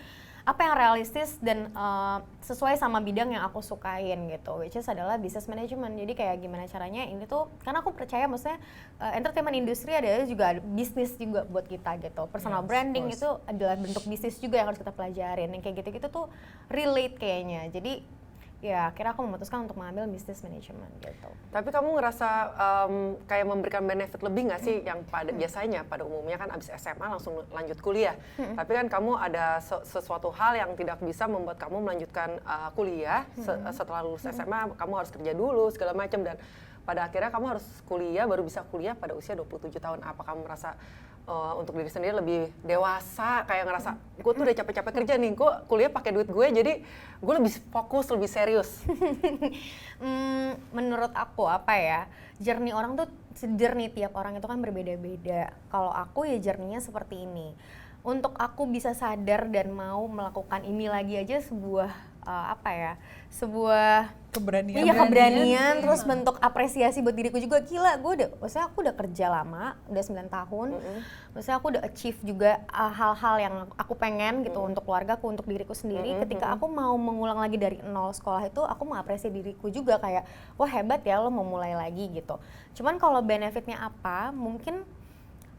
[0.45, 5.17] apa yang realistis dan uh, sesuai sama bidang yang aku sukain gitu which is adalah
[5.17, 5.97] business management.
[5.97, 8.61] Jadi kayak gimana caranya ini tuh karena aku percaya maksudnya
[9.01, 12.29] uh, entertainment industry adalah juga bisnis juga buat kita gitu.
[12.29, 15.49] Personal Yes, branding itu adalah bentuk bisnis juga yang harus kita pelajarin.
[15.49, 16.29] Yang kayak gitu-gitu tuh
[16.69, 17.65] relate kayaknya.
[17.73, 18.05] Jadi
[18.63, 21.29] ya akhirnya aku memutuskan untuk mengambil business management gitu.
[21.51, 26.35] Tapi kamu ngerasa em, kayak memberikan benefit lebih nggak sih yang pada biasanya pada umumnya
[26.35, 28.15] kan abis SMA langsung lanjut kuliah.
[28.35, 33.23] Tapi kan kamu ada se- sesuatu hal yang tidak bisa membuat kamu melanjutkan uh, kuliah.
[33.37, 36.35] Se- setelah lulus SMA kamu harus kerja dulu segala macam dan
[36.85, 39.99] pada akhirnya kamu harus kuliah baru bisa kuliah pada usia 27 tahun.
[40.01, 40.73] Apa kamu merasa
[41.25, 43.89] uh, untuk diri sendiri lebih dewasa kayak ngerasa
[44.21, 46.73] gue tuh udah capek-capek kerja nih, gue kuliah pakai duit gue jadi
[47.21, 48.69] gue lebih fokus, lebih serius.
[49.95, 52.01] Hmm, menurut aku apa ya
[52.35, 53.07] journey orang tuh
[53.55, 57.55] journey tiap orang itu kan berbeda-beda kalau aku ya journey-nya seperti ini
[58.03, 61.89] untuk aku bisa sadar dan mau melakukan ini lagi aja sebuah
[62.25, 62.93] uh, apa ya
[63.31, 67.95] sebuah keberanian Iya keberanian, terus bentuk apresiasi buat diriku juga gila.
[68.03, 70.67] Gue udah, maksudnya aku udah kerja lama, udah 9 tahun.
[71.31, 75.71] Maksudnya aku udah achieve juga uh, hal-hal yang aku pengen gitu untuk keluargaku, untuk diriku
[75.71, 76.19] sendiri.
[76.19, 80.27] Ketika aku mau mengulang lagi dari nol sekolah itu, aku mengapresiasi diriku juga kayak
[80.59, 82.35] wah hebat ya lo mau mulai lagi gitu.
[82.75, 84.83] Cuman kalau benefitnya apa, mungkin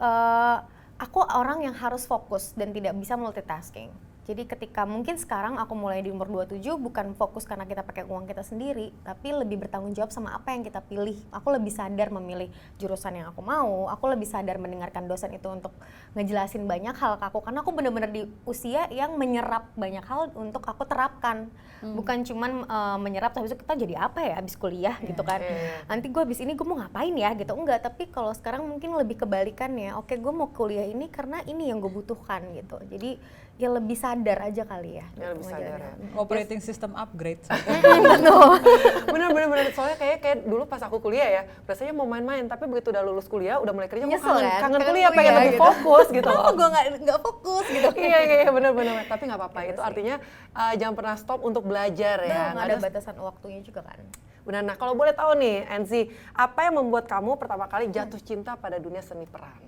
[0.01, 0.57] eh,
[0.97, 3.89] aku orang yang harus fokus dan tidak bisa multitasking.
[4.27, 8.27] Jadi ketika mungkin sekarang aku mulai di umur 27 bukan fokus karena kita pakai uang
[8.27, 11.15] kita sendiri, tapi lebih bertanggung jawab sama apa yang kita pilih.
[11.31, 15.71] Aku lebih sadar memilih jurusan yang aku mau, aku lebih sadar mendengarkan dosen itu untuk
[16.19, 20.67] ngejelasin banyak hal ke aku karena aku benar-benar di usia yang menyerap banyak hal untuk
[20.67, 21.47] aku terapkan.
[21.87, 25.39] Bukan cuman eh, menyerap tapi kita jadi apa ya habis kuliah gitu kan.
[25.39, 25.87] Iya.
[25.87, 27.55] Nanti gue habis ini gue mau ngapain ya gitu.
[27.55, 29.95] Enggak, tapi kalau sekarang mungkin lebih kebalikannya.
[29.95, 32.83] Oke, gue mau kuliah ini karena ini yang gue butuhkan gitu.
[32.91, 33.23] Jadi
[33.57, 35.07] ya lebih sadar aja kali ya.
[35.15, 35.93] Ya, lebih gitu sadar ya.
[36.15, 37.41] operating system upgrade
[39.07, 42.67] bener bener bener soalnya kayak kayak dulu pas aku kuliah ya rasanya mau main-main tapi
[42.67, 44.61] begitu udah lulus kuliah udah mulai kerja Nyesel kangen, kan?
[44.61, 45.65] kangen Kangen kuliah pengen kuliah lebih gitu.
[45.65, 47.89] fokus gitu Kenapa gue nggak nggak fokus gitu?
[47.97, 50.15] iya iya iya, bener bener tapi nggak apa-apa itu artinya
[50.53, 53.99] uh, jangan pernah stop untuk belajar ya Nah, Nggak nggak ada batasan waktunya juga kan.
[54.43, 58.55] benar nah kalau boleh tahu nih Enzi apa yang membuat kamu pertama kali jatuh cinta
[58.55, 59.59] pada dunia seni peran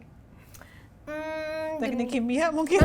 [1.09, 2.79] Hmm, teknik kimia mungkin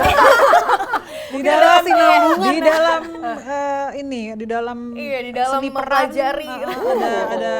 [1.34, 2.48] di dalam kesinambungan.
[2.48, 3.02] di dalam
[3.52, 6.48] eh, ini di dalam Iya, di dalam seni peran, mempelajari.
[6.48, 7.56] eh, ada ada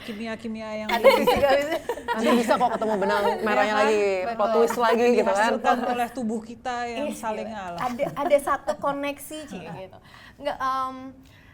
[0.00, 4.54] kimia kimia yang ada nanti bisa kok ketemu benang merahnya lagi plot Betul.
[4.56, 7.54] twist lagi gitu kan dihasilkan oleh tubuh kita yang Ih, saling gila.
[7.54, 9.98] ngalah Ada ada satu koneksi Ci, gitu.
[10.36, 10.96] Enggak um,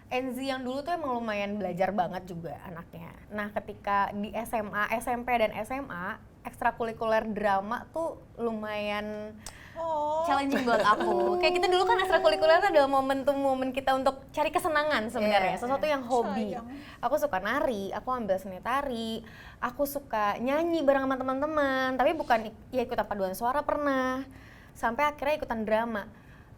[0.06, 3.10] Enzi yang dulu tuh emang lumayan belajar banget juga anaknya.
[3.26, 6.14] Nah, ketika di SMA, SMP dan SMA,
[6.46, 9.35] ekstrakurikuler drama tuh lumayan
[9.74, 11.38] oh challenging buat aku.
[11.42, 15.87] Kayak kita dulu kan ekstrakurikuler adalah momentum momen kita untuk cari kesenangan sebenarnya, Iya, sesuatu
[15.87, 16.56] yang hobi.
[16.56, 16.66] Sayang.
[17.04, 19.20] Aku suka nari, aku ambil seni tari,
[19.61, 24.24] aku suka nyanyi bareng sama teman-teman, tapi bukan ya ikutan paduan suara pernah.
[24.72, 26.09] Sampai akhirnya ikutan drama.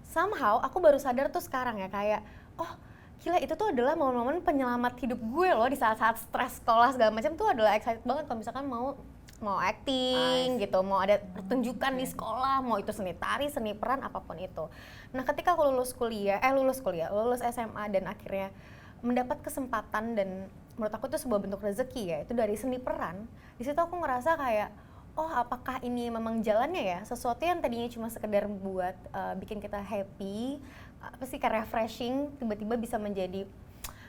[0.08, 2.24] Somehow aku baru sadar tuh sekarang ya kayak
[2.56, 2.72] oh
[3.18, 7.34] gila itu tuh adalah momen-momen penyelamat hidup gue loh di saat-saat stres sekolah segala macam
[7.34, 8.94] tuh adalah excited banget kalau misalkan mau
[9.38, 14.18] mau acting gitu, mau ada pertunjukan di sekolah, mau itu seni tari, seni peran apa
[14.18, 14.66] pun itu.
[15.14, 18.50] Nah, ketika aku lulus kuliah, eh lulus kuliah, lulus SMA dan akhirnya
[18.98, 23.30] mendapat kesempatan dan menurut aku itu sebuah bentuk rezeki ya, itu dari seni peran.
[23.54, 24.70] Di situ aku ngerasa kayak
[25.18, 29.82] oh apakah ini memang jalannya ya sesuatu yang tadinya cuma sekedar buat uh, bikin kita
[29.82, 30.62] happy
[31.26, 33.42] sih kayak refreshing tiba-tiba bisa menjadi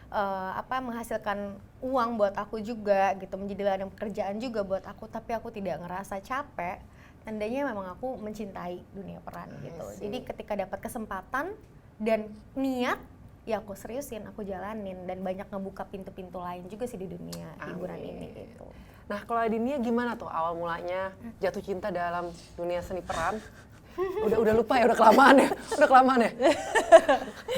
[0.10, 5.34] uh, apa menghasilkan uang buat aku juga gitu menjadi ladang pekerjaan juga buat aku tapi
[5.34, 6.82] aku tidak ngerasa capek.
[7.24, 9.84] Tandanya memang aku mencintai dunia peran gitu.
[10.00, 11.52] jadi ketika dapat kesempatan
[12.00, 12.98] dan niat
[13.44, 15.06] ya aku seriusin aku jalanin.
[15.06, 18.66] Dan banyak ngebuka pintu-pintu lain juga sih di dunia hiburan ini gitu.
[19.10, 21.10] Nah, kalau Adinia gimana tuh awal mulanya?
[21.42, 23.42] Jatuh cinta dalam dunia seni peran?
[24.26, 26.32] Udah udah lupa ya, udah kelamaan ya, udah kelamaan ya.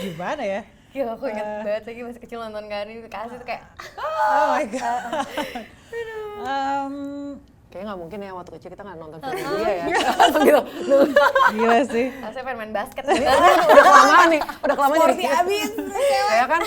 [0.10, 0.62] gimana ya
[0.92, 3.64] Ya aku ingat banget lagi masih kecil nonton Karin kasih tuh kayak
[3.96, 5.02] oh my god
[6.42, 6.96] Em,
[7.68, 9.86] Kayaknya nggak mungkin ya waktu kecil kita nggak nonton film dia ya.
[10.20, 10.62] Langsung gitu.
[11.54, 13.16] gila sih ah, saya pengen main basket udah
[13.82, 15.40] kelamaan nih, udah kelamaan Sporty jadi.
[15.40, 15.70] abis
[16.30, 16.62] Ya kan?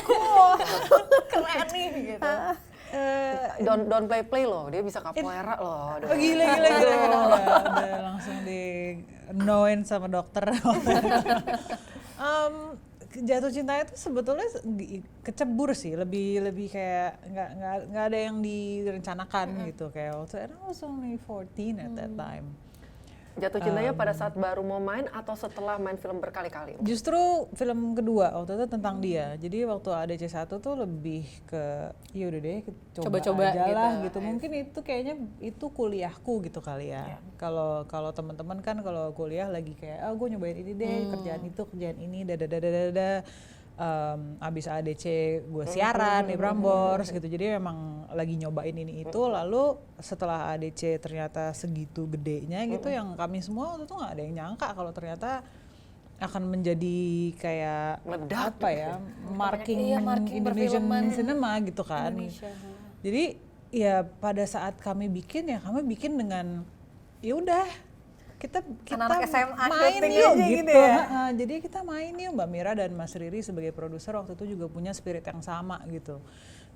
[1.26, 2.30] keren nih gitu
[2.94, 5.98] Eh, Don't don't play play loh, dia bisa capoeira loh.
[5.98, 7.16] Oh gila gila gila, gila.
[7.26, 8.62] Udah, udah langsung di
[9.34, 10.46] knowin sama dokter.
[12.14, 12.54] Em,
[13.22, 14.48] jatuh cinta itu sebetulnya
[15.22, 19.94] kecebur sih, lebih lebih kayak nggak nggak nggak ada yang direncanakan gitu.
[19.94, 22.63] Kayak waktu I was only 14 at that time.
[23.34, 26.78] Jatuh cintanya pada saat baru mau main atau setelah main film berkali-kali?
[26.86, 29.34] Justru film kedua waktu itu tentang dia.
[29.34, 32.58] Jadi waktu ADC 1 tuh lebih ke ya udah deh
[32.94, 34.06] coba Coba-coba aja lah gitu.
[34.06, 34.18] gitu.
[34.22, 37.18] Mungkin itu kayaknya itu kuliahku gitu kali ya.
[37.34, 41.62] Kalau kalau teman-teman kan kalau kuliah lagi kayak oh gue nyobain ini deh, kerjaan itu,
[41.66, 43.10] kerjaan ini, dada dada dada.
[43.74, 45.04] Um, abis ADC
[45.50, 47.26] gue siaran di Prambors gitu.
[47.26, 49.20] Jadi memang lagi nyobain ini itu.
[49.26, 54.34] Lalu setelah ADC ternyata segitu gedenya gitu yang kami semua waktu itu nggak ada yang
[54.38, 55.42] nyangka kalau ternyata
[56.22, 56.98] akan menjadi
[57.34, 58.92] kayak Meledak apa ya
[59.42, 62.14] marking, Iya, marking Indonesian cinema gitu kan.
[63.02, 63.24] Jadi
[63.74, 66.62] ya pada saat kami bikin ya kami bikin dengan
[67.18, 67.66] ya udah
[68.44, 70.96] kita kita Anak-anak SMA main yuk gitu, gitu ya.
[71.00, 72.32] Ha-ha, jadi kita main yuk.
[72.36, 76.20] Mbak Mira dan Mas Riri sebagai produser waktu itu juga punya spirit yang sama gitu.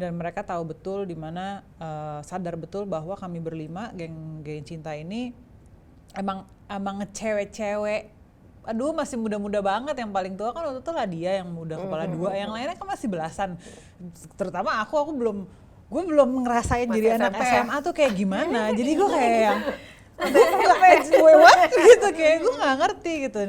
[0.01, 4.97] Dan mereka tahu betul di mana eh, sadar betul bahwa kami berlima geng geng cinta
[4.97, 5.37] ini
[6.17, 8.17] emang emang ngecewek-cewek.
[8.65, 10.01] Aduh masih muda-muda banget.
[10.01, 12.33] Yang paling tua kan waktu itu lah dia yang muda kepala dua.
[12.33, 13.51] Yang lainnya kan masih belasan.
[14.41, 15.39] Terutama aku aku belum
[15.89, 17.53] gue belum ngerasain Masih jadi anak SMP ya?
[17.53, 18.61] SMA tuh kayak gimana.
[18.79, 19.61] Jadi gue kayak yang
[20.19, 21.71] gue what?
[21.71, 23.41] gitu kayak gue nggak ngerti gitu.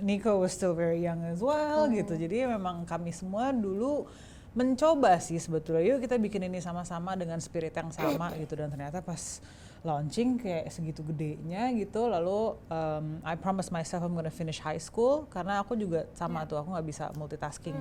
[0.00, 2.16] Nico was still very young as well gitu.
[2.16, 4.08] Jadi memang kami semua dulu
[4.56, 5.84] mencoba sih sebetulnya.
[5.84, 8.56] Yuk kita bikin ini sama-sama dengan spirit yang sama gitu.
[8.56, 9.44] Dan ternyata pas
[9.84, 15.30] launching kayak segitu gedenya gitu lalu um, I promise myself I'm gonna finish high school
[15.30, 17.76] karena aku juga sama tuh aku nggak bisa multitasking.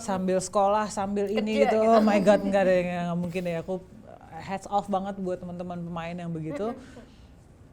[0.00, 1.76] Sambil sekolah sambil ini gitu.
[1.82, 3.60] oh my god nggak ada yang nggak mungkin ya.
[3.60, 3.82] Aku
[4.36, 6.72] heads off banget buat teman-teman pemain yang begitu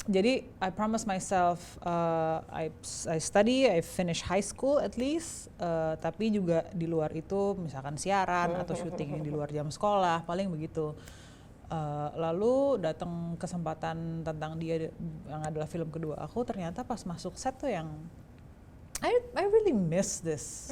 [0.04, 2.68] jadi I promise myself uh, I
[3.08, 7.96] I study I finish high school at least uh, tapi juga di luar itu misalkan
[7.96, 10.92] siaran atau syuting yang di luar jam sekolah paling begitu.
[11.72, 14.92] Uh, lalu datang kesempatan tentang dia
[15.26, 17.89] yang adalah film kedua aku ternyata pas masuk set tuh yang
[19.02, 20.70] I I really miss this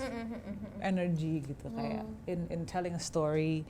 [0.83, 3.65] energy gitu kayak in in telling a story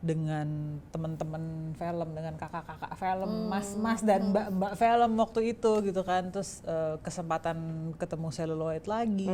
[0.00, 0.48] dengan
[0.88, 6.32] teman-teman film dengan kakak-kakak film mas-mas dan mbak-mbak film waktu itu gitu kan.
[6.32, 7.56] Terus eh, kesempatan
[7.96, 9.28] ketemu seluloid lagi.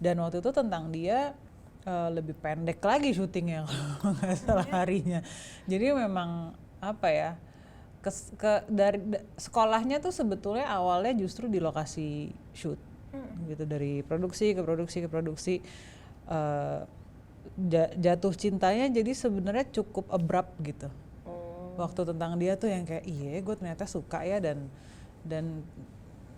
[0.00, 1.36] Dan waktu itu tentang dia
[1.84, 5.20] eh, lebih pendek lagi syutingnya kalau nggak salah harinya.
[5.68, 7.30] Jadi memang apa ya
[8.00, 12.80] kes- ke dari da- sekolahnya tuh sebetulnya awalnya justru di lokasi shoot
[13.44, 13.68] gitu.
[13.68, 15.60] Dari produksi ke produksi ke produksi
[16.24, 16.88] ja-
[17.94, 20.88] jatuh cintanya jadi sebenarnya cukup abrupt gitu.
[21.76, 24.68] Waktu tentang dia tuh yang kayak iya gue ternyata suka ya dan
[25.20, 25.64] dan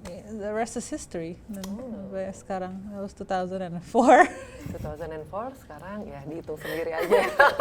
[0.07, 1.39] eh, the rest is history.
[1.47, 4.27] Dan sampai sekarang that was 2004
[4.71, 7.19] 2004 sekarang ya dihitung sendiri aja.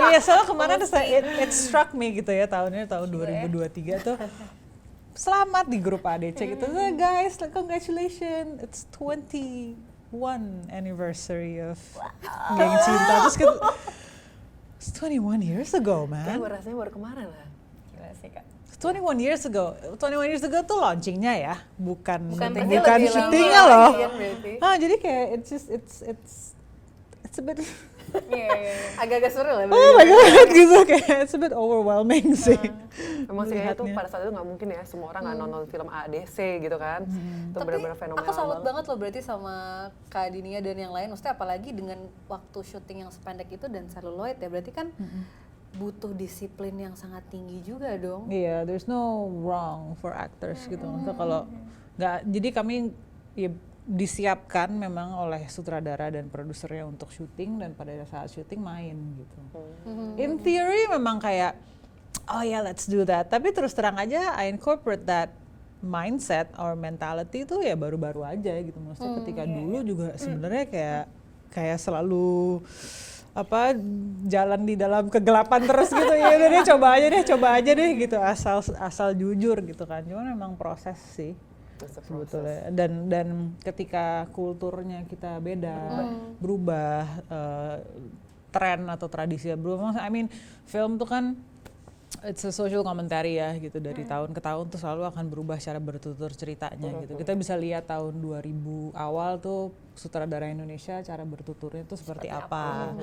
[0.10, 4.18] iya soalnya kemarin saya- it, it struck me gitu ya tahunnya tahun 2023 tuh.
[5.12, 6.66] Selamat di grup ADC gitu.
[6.66, 8.64] "Eh, guys congratulations.
[8.64, 8.88] It's
[10.12, 11.80] 21 anniversary of
[12.60, 13.56] geng cinta terus kita
[14.76, 16.38] it's 21 years ago Kayak man.
[16.42, 17.48] Gue rasanya baru kemarin lah.
[17.96, 18.44] Gila sih kak.
[18.82, 19.78] 21 years ago.
[20.02, 21.56] 21 years ago tuh launchingnya ya.
[21.78, 23.92] Bukan Bukan bukan, syutingnya loh.
[24.58, 26.58] kan ah jadi kayak it's just it's it's
[27.32, 27.64] it's a bit
[28.12, 28.76] Iya, iya, iya.
[29.00, 29.66] Agak-agak surreal ya.
[29.72, 32.60] oh my god gitu kayak it's a bit overwhelming sih
[33.24, 35.88] Memang sih kayaknya tuh pada saat itu nggak mungkin ya semua orang nggak nonton film
[35.88, 37.08] ADC gitu kan.
[37.08, 38.68] Itu Tapi benar-benar fenomenal aku salut banget.
[38.68, 39.56] banget loh berarti sama
[40.12, 41.08] Kak Dinia dan yang lain.
[41.08, 44.52] Maksudnya apalagi dengan waktu syuting yang sependek itu dan celluloid ya.
[44.52, 44.92] Berarti kan
[45.80, 48.28] butuh disiplin yang sangat tinggi juga dong.
[48.28, 50.84] Iya, there's no wrong for actors gitu.
[50.84, 51.42] Maksudnya kalau
[51.96, 52.76] nggak, jadi kami
[53.40, 53.50] ya
[53.82, 59.38] disiapkan memang oleh sutradara dan produsernya untuk syuting dan pada saat syuting main gitu.
[60.22, 61.58] In theory memang kayak
[62.30, 63.34] oh ya let's do that.
[63.34, 65.34] Tapi terus terang aja I incorporate that
[65.82, 68.78] mindset or mentality itu ya baru-baru aja gitu.
[68.78, 71.04] Maksudnya ketika dulu juga sebenarnya kayak
[71.52, 72.62] kayak selalu
[73.32, 73.74] apa
[74.28, 77.90] jalan di dalam kegelapan terus gitu ya udah deh coba aja deh coba aja deh
[77.96, 81.34] gitu asal asal jujur gitu kan cuman memang proses sih.
[81.90, 83.28] Sebetulnya dan dan
[83.64, 85.78] ketika kulturnya kita beda
[86.38, 87.78] berubah eh,
[88.52, 90.28] tren atau tradisi berubah I mean
[90.68, 91.26] film tuh kan
[92.28, 93.80] it's a social commentary ya gitu.
[93.82, 97.18] Dari tahun ke tahun tuh selalu akan berubah secara bertutur ceritanya gitu.
[97.18, 102.94] kita bisa lihat tahun 2000 awal tuh sutradara Indonesia cara bertuturnya tuh seperti, apa.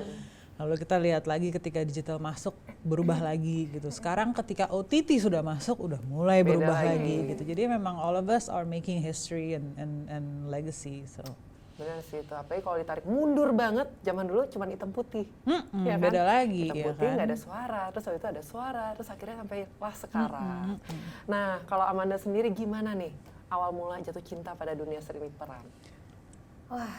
[0.59, 2.51] Lalu kita lihat lagi ketika digital masuk
[2.83, 3.87] berubah lagi gitu.
[3.89, 6.99] Sekarang ketika OTT sudah masuk udah mulai Beda berubah lagi.
[6.99, 7.15] lagi.
[7.31, 7.43] gitu.
[7.47, 11.07] Jadi memang all of us are making history and and, and legacy.
[11.07, 11.23] So
[11.79, 12.33] Benar sih itu.
[12.35, 15.23] Apalagi kalau ditarik mundur banget, zaman dulu cuma hitam putih.
[15.47, 16.03] Mm-mm, Ya kan?
[16.03, 17.13] beda lagi Hitam ya putih kan.
[17.15, 20.65] nggak ada suara, terus habis itu ada suara, terus akhirnya sampai lah sekarang.
[21.23, 23.15] Nah kalau Amanda sendiri gimana nih
[23.47, 25.63] awal mula jatuh cinta pada dunia seni peran?
[26.67, 26.95] Wah,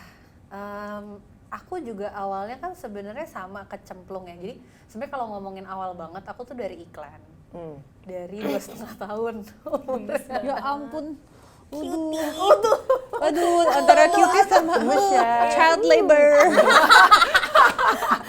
[0.49, 1.21] em,
[1.51, 4.39] aku juga awalnya kan sebenarnya sama kecemplung ya.
[4.39, 4.55] Jadi
[4.87, 7.21] sebenarnya kalau ngomongin awal banget, aku tuh dari iklan.
[7.51, 7.83] Hmm.
[8.07, 9.35] Dari dua setengah tahun.
[10.47, 11.19] ya ampun.
[11.71, 12.79] Waduh.
[13.21, 14.75] Waduh, antara cutie sama
[15.55, 16.31] child labor.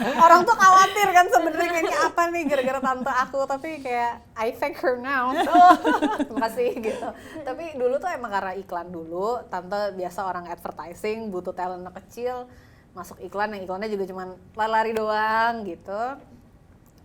[0.02, 4.78] Orang tuh khawatir kan sebenarnya kayaknya apa nih gara-gara tante aku, tapi kayak I thank
[4.82, 5.30] her now.
[5.34, 7.08] Terima kasih gitu.
[7.42, 12.50] Tapi dulu tuh emang karena iklan dulu, tante biasa orang advertising, butuh talent kecil,
[12.92, 16.02] masuk iklan yang iklannya juga cuman lari-lari doang gitu.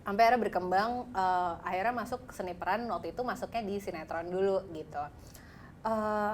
[0.04, 5.04] Sampai akhirnya berkembang, eh, akhirnya masuk seni peran waktu itu masuknya di sinetron dulu gitu.
[5.84, 6.32] Eh,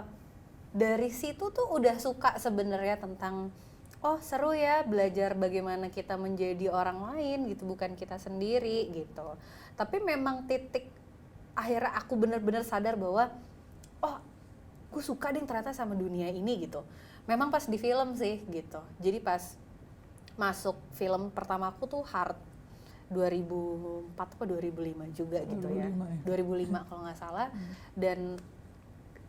[0.74, 3.54] dari situ tuh udah suka sebenarnya tentang
[4.04, 9.38] oh seru ya belajar bagaimana kita menjadi orang lain gitu bukan kita sendiri gitu
[9.80, 10.92] tapi memang titik
[11.56, 13.32] akhirnya aku bener-bener sadar bahwa
[14.04, 14.20] oh
[14.92, 16.84] gue suka deh ternyata sama dunia ini gitu
[17.24, 18.80] memang pas di film sih gitu.
[19.00, 19.56] Jadi pas
[20.34, 22.36] masuk film pertama aku tuh Hard
[23.12, 25.88] 2004 apa 2005 juga gitu ya.
[25.92, 26.24] 2005
[26.68, 26.82] ya.
[26.82, 27.48] 2005 kalau nggak salah.
[27.94, 28.40] Dan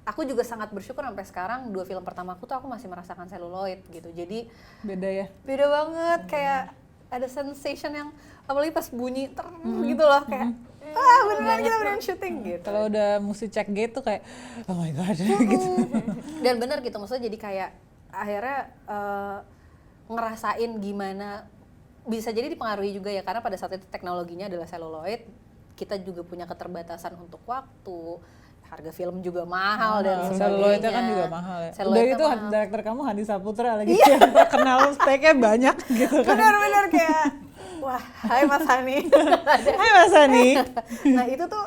[0.05, 3.83] aku juga sangat bersyukur sampai sekarang dua film pertama aku tuh aku masih merasakan seluloid
[3.89, 4.09] gitu.
[4.11, 4.47] Jadi
[4.85, 5.25] Beda ya.
[5.43, 6.63] beda banget kayak
[7.09, 8.09] ada sensation yang
[8.49, 9.45] apalagi pas bunyi ter
[9.85, 10.51] gitu loh kayak
[10.95, 12.65] ah beneran kita beneran syuting gitu.
[12.65, 14.21] Kalau udah mesti cek gate tuh kayak
[14.69, 15.17] oh my god
[15.53, 15.67] gitu.
[16.45, 17.69] dan bener gitu maksudnya jadi kayak
[18.15, 19.37] akhirnya eh,
[20.05, 21.49] ngerasain gimana
[22.05, 25.25] bisa jadi dipengaruhi juga ya karena pada saat itu teknologinya adalah seluloid
[25.73, 28.21] kita juga punya keterbatasan untuk waktu
[28.65, 31.71] harga film juga mahal dan sebagainya Seluloidnya kan juga mahal ya.
[31.77, 32.49] Seluloidnya gitu mahal.
[32.49, 36.29] director kamu Hadi Saputra lagi yang terkenal speknya banyak gitu kan.
[36.33, 37.25] bener-bener kayak
[37.81, 38.97] wah hai Mas Hani
[39.79, 40.47] Hai Mas Ani.
[41.13, 41.65] nah itu tuh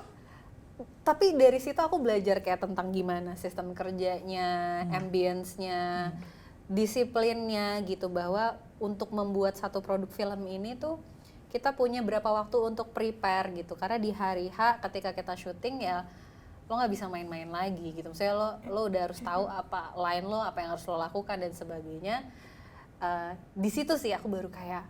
[1.06, 6.12] tapi dari situ aku belajar kayak tentang gimana sistem kerjanya, ambience-nya,
[6.68, 11.00] disiplinnya gitu bahwa untuk membuat satu produk film ini tuh
[11.48, 13.72] kita punya berapa waktu untuk prepare gitu.
[13.74, 16.04] Karena di hari H ketika kita syuting ya
[16.68, 18.12] lo nggak bisa main-main lagi gitu.
[18.12, 21.52] Misalnya lo lo udah harus tahu apa line lo apa yang harus lo lakukan dan
[21.56, 22.28] sebagainya.
[23.00, 24.84] Eh, di situ sih aku baru kayak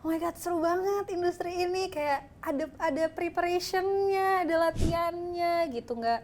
[0.00, 1.92] oh my god seru banget industri ini.
[1.92, 6.00] Kayak ada ada preparationnya ada latihannya gitu.
[6.00, 6.20] Nggak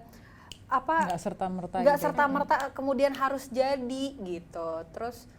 [0.66, 1.76] apa Nggak serta merta.
[1.78, 4.70] nggak serta merta kemudian harus jadi gitu.
[4.90, 5.30] Terus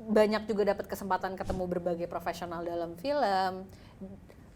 [0.00, 3.68] banyak juga dapat kesempatan ketemu berbagai profesional dalam film.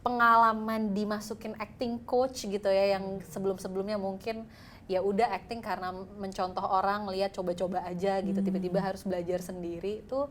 [0.05, 4.45] Pengalaman dimasukin acting coach gitu ya yang sebelum sebelumnya mungkin
[4.85, 8.41] ya udah acting karena mencontoh orang lihat coba-coba aja gitu.
[8.43, 10.05] Tiba-tiba harus belajar sendiri.
[10.05, 10.29] Itu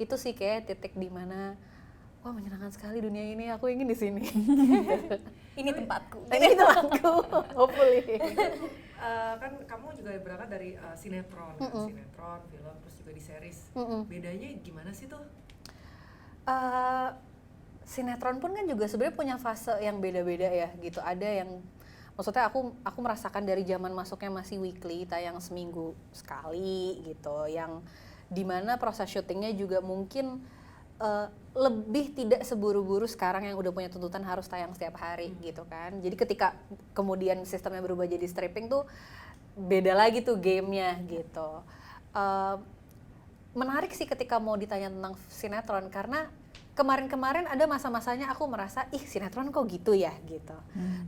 [0.00, 1.58] itu sih kayak titik di mana
[2.20, 4.24] wah menyenangkan sekali dunia ini aku ingin di sini
[5.60, 6.18] Ini tempatku.
[6.36, 7.12] ini tempatku
[7.58, 8.16] hopefully
[9.00, 11.72] Eh, kan kamu juga berangkat dari eh, sinetron, kan?
[11.88, 13.58] sinetron, film, terus juga di series.
[13.72, 14.04] Mm-mm.
[14.04, 15.24] Bedanya gimana sih tuh?
[16.44, 17.08] Eh,
[17.88, 21.00] sinetron pun kan juga sebenarnya punya fase yang beda-beda ya gitu.
[21.00, 21.64] Ada yang
[22.12, 27.48] maksudnya aku aku merasakan dari zaman masuknya masih weekly tayang seminggu sekali gitu.
[27.48, 27.80] Yang
[28.28, 30.44] di mana proses syutingnya juga mungkin
[31.00, 35.98] eh, lebih tidak seburu-buru sekarang yang udah punya tuntutan harus tayang setiap hari gitu kan.
[35.98, 36.54] Jadi ketika
[36.94, 38.86] kemudian sistemnya berubah jadi stripping tuh
[39.58, 41.64] beda lagi tuh gamenya gitu.
[42.14, 42.56] Eh,
[43.50, 46.30] menarik sih ketika mau ditanya tentang sinetron karena
[46.78, 50.54] kemarin-kemarin ada masa-masanya aku merasa ih sinetron kok gitu ya gitu.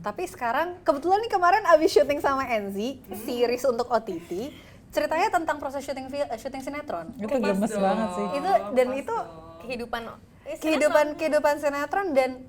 [0.03, 4.53] Tapi sekarang kebetulan nih kemarin abis syuting sama Enzi series untuk OTT
[4.93, 7.09] ceritanya tentang proses syuting syuting sinetron.
[7.17, 8.27] Itu gemes banget sih.
[8.37, 9.42] Itu dan pas itu dong.
[9.63, 10.01] Kehidupan
[10.43, 12.43] eh, kehidupan kehidupan sinetron dan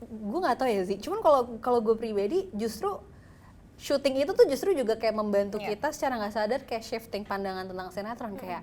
[0.00, 0.96] gue nggak tahu ya sih.
[0.96, 3.02] Cuman kalau kalau gue pribadi justru
[3.78, 5.74] syuting itu tuh justru juga kayak membantu Iya.
[5.74, 8.34] kita secara nggak sadar kayak shifting pandangan tentang sinetron.
[8.34, 8.62] Kayak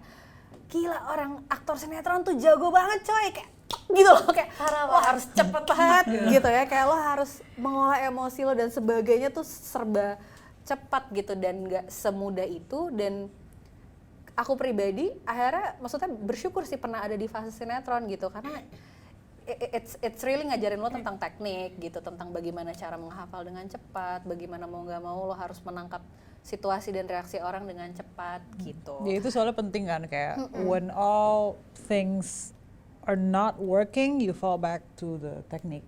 [0.67, 3.27] gila orang aktor sinetron tuh jago banget coy.
[3.31, 3.49] Kayak
[3.91, 4.25] gitu loh.
[4.33, 4.49] Kayak
[4.89, 6.63] lo harus cepet banget gitu ya.
[6.67, 10.19] Kayak lo harus mengolah emosi lo dan sebagainya tuh serba
[10.65, 11.37] cepat gitu.
[11.37, 13.29] Dan nggak semudah itu dan
[14.35, 18.61] aku pribadi akhirnya maksudnya bersyukur sih pernah ada di fase sinetron gitu karena
[19.47, 24.65] it's it's really ngajarin lo tentang teknik gitu tentang bagaimana cara menghafal dengan cepat bagaimana
[24.65, 26.01] mau nggak mau lo harus menangkap
[26.45, 29.01] situasi dan reaksi orang dengan cepat gitu.
[29.01, 31.57] Ya itu soalnya penting kan kayak when all
[31.89, 32.53] things
[33.09, 35.85] are not working, you fall back to the technique.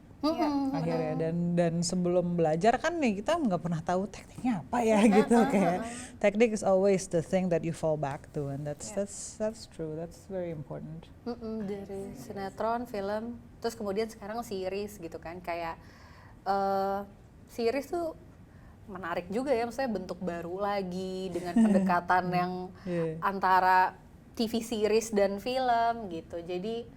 [0.74, 1.13] Akhirnya.
[1.15, 5.80] Dan dan sebelum belajar kan nih kita nggak pernah tahu tekniknya apa ya gitu kayak.
[6.18, 9.93] Teknik is always the thing that you fall back to and that's that's that's true
[9.93, 11.05] that's very important.
[11.24, 15.78] Mm-mm, dari sinetron, film, terus kemudian sekarang series gitu kan kayak
[16.43, 16.99] eh
[17.47, 18.18] series tuh
[18.88, 22.51] menarik juga ya, maksudnya bentuk baru lagi dengan pendekatan yang
[22.88, 23.20] Iya.
[23.20, 23.93] antara
[24.34, 26.39] TV series dan film gitu.
[26.39, 26.88] Jadi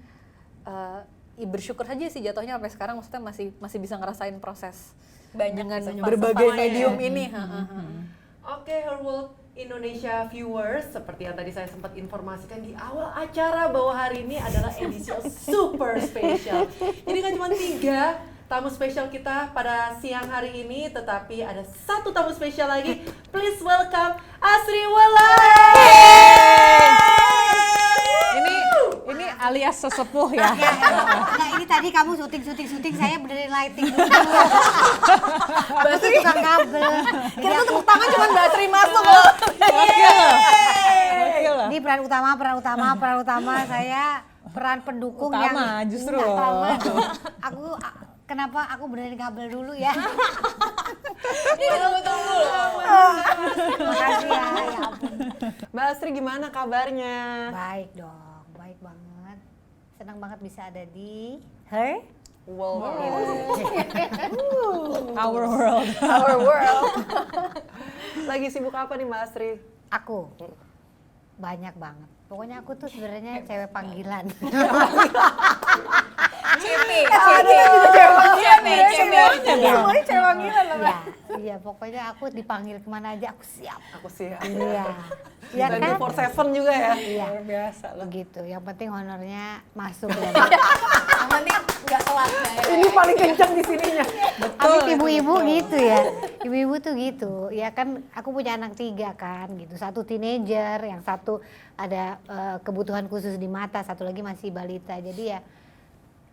[0.64, 4.92] eh, ya bersyukur saja sih jatuhnya sampai sekarang maksudnya masih masih bisa ngerasain proses
[5.30, 6.66] Banyak dengan berbagai semuanya ya.
[6.66, 7.24] medium ini.
[7.30, 7.42] Ha.
[8.50, 13.92] Oke, Her World Indonesia viewers, seperti yang tadi saya sempat informasikan di awal acara bahwa
[13.92, 15.12] hari ini adalah edisi
[15.46, 16.66] super spesial.
[16.80, 22.34] Jadi kan cuma tiga tamu spesial kita pada siang hari ini, tetapi ada satu tamu
[22.34, 22.98] spesial lagi.
[23.30, 25.46] Please welcome Asri Walai.
[28.34, 28.54] Ini
[29.20, 30.48] ini alias sesepuh ya.
[30.56, 34.08] Ya, enggak, ini tadi kamu syuting syuting syuting saya benerin lighting dulu.
[35.76, 36.92] Berarti tukang kabel.
[37.36, 39.28] Kita tuh tepuk tangan cuma Mbak Tri masuk loh.
[41.50, 41.68] Lah.
[41.68, 46.34] Ini peran utama, peran utama, peran utama saya peran pendukung yang Utama, justru Enggak, loh.
[46.34, 46.68] utama.
[47.44, 47.64] Aku
[48.24, 49.92] kenapa aku benerin kabel dulu ya?
[53.78, 55.14] Makasih ya, ya ampun.
[55.70, 57.18] Mbak Asri gimana kabarnya?
[57.52, 58.29] Baik dong.
[60.00, 61.36] Senang banget bisa ada di
[61.68, 62.00] Her
[62.48, 62.80] Wow.
[65.12, 65.88] Our world.
[66.00, 66.84] Our world.
[68.24, 69.60] Lagi sibuk apa nih Mbak Asri?
[69.92, 70.32] Aku
[71.36, 72.08] banyak banget.
[72.32, 74.24] Pokoknya aku tuh sebenarnya cewek panggilan.
[76.60, 77.58] Cipi, cipi.
[78.40, 78.74] Cipi,
[79.44, 80.00] cipi.
[80.06, 80.76] Semuanya loh.
[80.80, 80.94] Iya,
[81.38, 81.56] iya.
[81.60, 83.80] Pokoknya aku dipanggil ke mana aja aku siap.
[84.00, 84.32] Aku sih.
[84.32, 84.84] Iya,
[85.56, 85.98] iya kan?
[86.00, 86.92] 24/7 juga ya.
[86.96, 88.04] Iya, Luar biasa lah.
[88.06, 88.40] begitu.
[88.44, 89.44] Yang penting honornya
[89.76, 90.30] masuk ya.
[91.20, 91.56] Yang penting
[91.90, 92.62] nggak telat ya.
[92.70, 94.04] Ini paling kencang di sininya.
[94.60, 96.00] Habis ibu-ibu gitu ya.
[96.40, 97.32] Ibu-ibu tuh gitu.
[97.52, 99.74] Ya kan aku punya anak tiga kan gitu.
[99.76, 101.42] Satu teenager, yang satu
[101.74, 104.96] ada eh, kebutuhan khusus di mata, satu lagi masih balita.
[104.98, 105.40] Jadi ya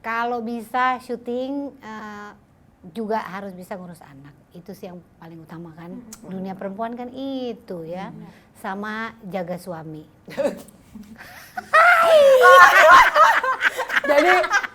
[0.02, 2.32] kalau bisa syuting eh,
[2.95, 4.34] juga harus bisa ngurus anak.
[4.56, 6.00] Itu sih yang paling utama kan.
[6.24, 8.14] Dunia perempuan kan itu ya.
[8.62, 10.08] Sama jaga suami.
[14.08, 14.32] Jadi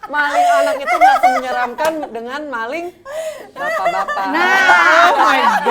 [0.07, 2.87] maling anak itu nggak semenyeramkan dengan maling
[3.53, 4.27] bapak-bapak.
[4.29, 5.09] Nah,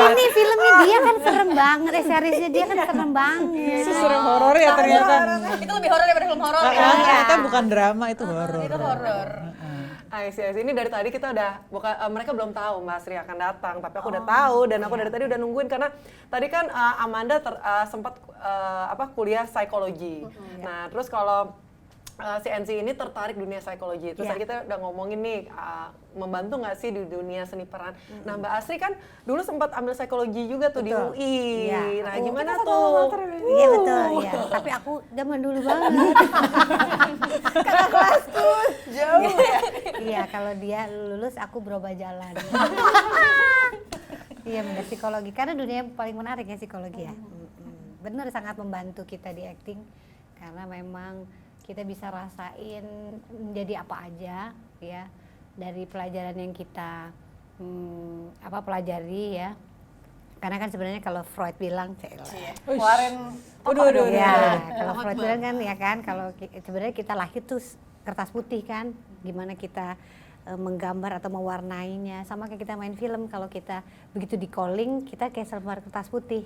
[0.10, 3.86] ini filmnya dia kan serem banget, eh seriesnya dia kan serem banget.
[3.86, 5.14] Serem horor ya ternyata.
[5.58, 6.90] Itu lebih horor daripada film horor Ah, ya.
[6.92, 8.62] ternyata bukan drama itu horor.
[8.62, 9.30] Itu horor.
[10.12, 10.60] I see, I see.
[10.60, 13.96] Ini dari tadi kita udah bukan eh, mereka belum tahu Mbak Sri akan datang, tapi
[13.96, 15.88] aku udah tahu dan aku dari tadi udah nungguin karena
[16.28, 20.28] tadi kan eh, Amanda ter- eh, sempat eh, apa kuliah psikologi.
[20.60, 21.56] Nah, terus kalau
[22.22, 24.14] eh, si NC ini tertarik dunia psikologi.
[24.14, 24.32] Terus Iya.
[24.32, 27.96] tadi kita udah ngomongin nih eh, membantu nggak sih di dunia seni peran.
[28.22, 28.94] Nah, Mbak Asri kan
[29.24, 31.08] dulu sempat ambil psikologi juga tuh di Betul.
[31.12, 31.38] UI.
[31.66, 33.08] Iya, Nah, aku- gimana tuh?
[33.48, 34.32] Iya betul, iya.
[34.48, 35.92] Tapi aku zaman dulu banget.
[38.92, 39.24] Jauh.
[40.02, 42.34] Iya, kalau dia lulus aku berubah jalan.
[44.44, 47.14] iya benar psikologi karena dunia yang paling menarik ya psikologi ya.
[47.14, 48.02] Mm-mm.
[48.02, 49.80] Bener sangat membantu kita di acting
[50.36, 51.24] karena memang
[51.66, 52.86] kita bisa rasain
[53.32, 54.52] menjadi apa aja
[54.82, 55.04] ya
[55.56, 57.14] dari pelajaran yang kita
[57.62, 59.52] hmm, apa pelajari ya.
[60.42, 62.26] Karena kan sebenarnya kalau Freud bilang, "Celah,
[62.66, 63.14] Kemarin
[63.62, 64.18] Waduh, waduh, waduh.
[64.18, 66.34] Ya, kalau Freud bilang kan ya kan kalau
[66.66, 67.62] sebenarnya kita lahir tuh
[68.02, 68.90] kertas putih kan,
[69.22, 70.02] gimana kita
[70.50, 73.86] eh, menggambar atau mewarnainya, sama kayak kita main film kalau kita
[74.18, 76.42] begitu di calling kita kayak selembar kertas putih.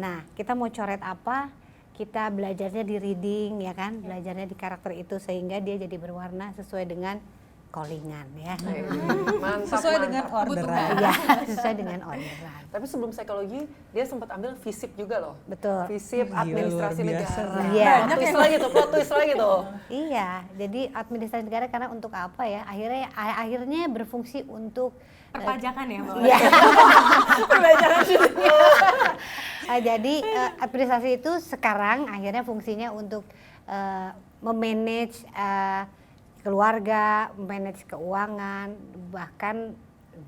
[0.00, 1.52] Nah kita mau coret apa,
[1.96, 6.84] kita belajarnya di reading ya kan, belajarnya di karakter itu sehingga dia jadi berwarna sesuai
[6.84, 7.16] dengan
[7.66, 8.56] callingan ya.
[9.42, 10.04] Mantap, Sesuai mantap.
[10.08, 10.88] dengan orderan.
[10.96, 11.12] Iya,
[11.44, 12.60] sesuai dengan orderan.
[12.72, 13.60] Tapi sebelum psikologi,
[13.92, 15.34] dia sempat ambil FISIP juga loh.
[15.44, 15.84] Betul.
[15.88, 17.40] FISIP Gila, administrasi biasa.
[17.40, 17.68] negara.
[17.72, 17.92] Iya.
[17.98, 19.60] Plot twist lagi tuh, plot twist lagi tuh.
[19.88, 22.64] Iya, jadi administrasi negara karena untuk apa ya?
[22.64, 24.96] Akhirnya akhirnya berfungsi untuk
[25.40, 26.16] perpajakan ya, Mbak.
[26.24, 26.38] Iya.
[29.66, 30.22] Ah, jadi
[30.62, 33.26] administrasi itu sekarang akhirnya fungsinya untuk
[33.66, 35.82] eh, memanage eh,
[36.46, 38.78] keluarga, manage keuangan,
[39.10, 39.74] bahkan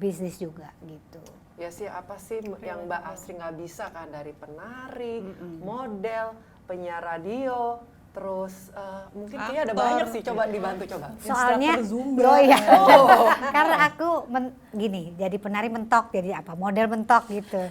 [0.03, 1.23] bisnis juga gitu.
[1.55, 5.23] Ya sih, apa sih yang Mbak Asri nggak bisa kan dari penari,
[5.63, 6.35] model,
[6.67, 7.79] penyiar radio,
[8.19, 10.21] terus eh, mungkin kayaknya ada banyak sih.
[10.27, 11.07] Coba dibantu coba.
[11.23, 12.21] Soalnya, Zumba.
[12.27, 12.59] oh iya,
[13.55, 17.63] karena aku men- gini, jadi penari mentok, jadi apa model mentok gitu,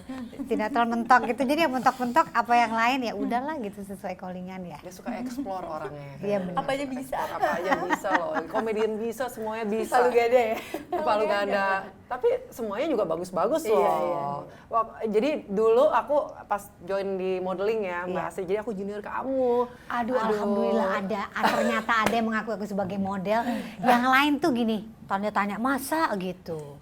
[0.48, 4.80] sinetron mentok gitu, jadi yang mentok-mentok apa yang lain ya udahlah gitu sesuai callingan ya.
[4.80, 6.16] Dia suka explore orangnya.
[6.24, 6.64] Iya, benar.
[6.64, 7.16] Apa aja bisa.
[7.20, 8.32] Apa aja bisa loh.
[8.48, 10.00] Komedian bisa, semuanya bisa.
[10.00, 10.56] Palu gada ya.
[10.90, 11.66] Palu ganda.
[12.08, 13.84] Tapi semuanya juga bagus-bagus loh.
[13.84, 14.80] Iya, iya.
[15.12, 18.30] Jadi dulu aku pas join di modeling ya Mbak Iya.
[18.32, 19.68] Asri, jadi aku junior kamu.
[19.88, 21.22] Aduh, alhamdulillah ada.
[21.34, 23.42] Ah, ternyata ada yang mengaku aku sebagai model.
[23.82, 24.78] Yang lain tuh gini,
[25.10, 26.78] tanya-tanya masa gitu.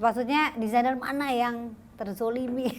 [0.00, 2.72] Maksudnya desainer mana yang terzolimi.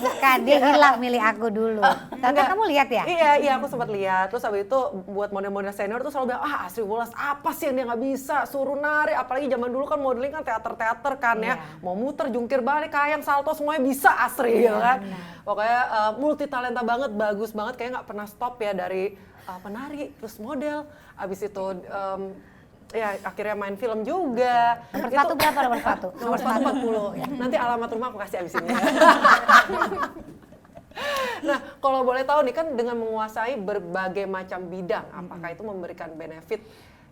[0.00, 1.82] Bukan, dia hilang milih aku dulu.
[2.18, 2.50] Tapi Enggak.
[2.50, 3.04] kamu lihat ya?
[3.06, 4.34] Iya, iya aku sempat lihat.
[4.34, 7.78] Terus habis itu buat model-model senior tuh selalu bilang, ah Asri Wolas apa sih yang
[7.78, 8.36] dia nggak bisa?
[8.50, 9.14] Suruh nari.
[9.14, 11.54] Apalagi zaman dulu kan modeling kan teater-teater kan ya.
[11.54, 11.78] Iya.
[11.86, 15.06] Mau muter, jungkir balik, kayang, salto semuanya bisa Asri gitu kan.
[15.46, 17.78] Pokoknya uh, multi talenta banget, bagus banget.
[17.78, 19.14] Kayaknya nggak pernah stop ya dari
[19.46, 20.90] uh, penari, terus model.
[21.14, 22.34] Abis itu um,
[22.90, 24.82] ya akhirnya main film juga.
[24.90, 26.08] Nomor Itu- sepatu berapa nomor sepatu?
[26.22, 26.60] Nomor sepatu
[27.18, 27.38] 40.
[27.38, 28.68] Nanti alamat rumah aku kasih abis ini.
[31.48, 36.60] nah, kalau boleh tahu nih kan dengan menguasai berbagai macam bidang, apakah itu memberikan benefit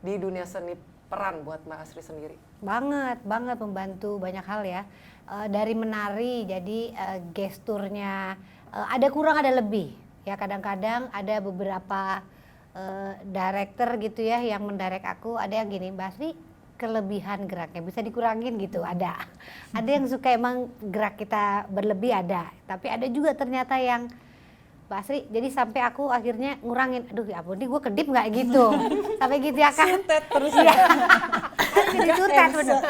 [0.03, 0.75] di dunia seni
[1.09, 2.37] peran buat Mbak Asri sendiri?
[2.61, 4.83] Banget, banget membantu banyak hal ya.
[5.29, 8.37] Eh, dari menari, jadi eh, gesturnya
[8.75, 9.95] eh, ada kurang ada lebih.
[10.29, 12.21] Ya kadang-kadang ada beberapa
[12.79, 16.31] eh, director gitu ya yang mendirect aku, ada yang gini, Mbak Asri
[16.79, 19.19] kelebihan geraknya bisa dikurangin gitu ada
[19.75, 24.07] ada yang suka emang gerak kita berlebih ada tapi ada juga ternyata yang
[24.89, 28.65] Mbak Asri, jadi sampai aku akhirnya ngurangin, aduh ya ampun, ini gue kedip nggak gitu,
[29.21, 30.01] sampai gitu ya kan?
[30.01, 30.75] Sutet terus ya.
[31.93, 32.81] jadi sutet bener.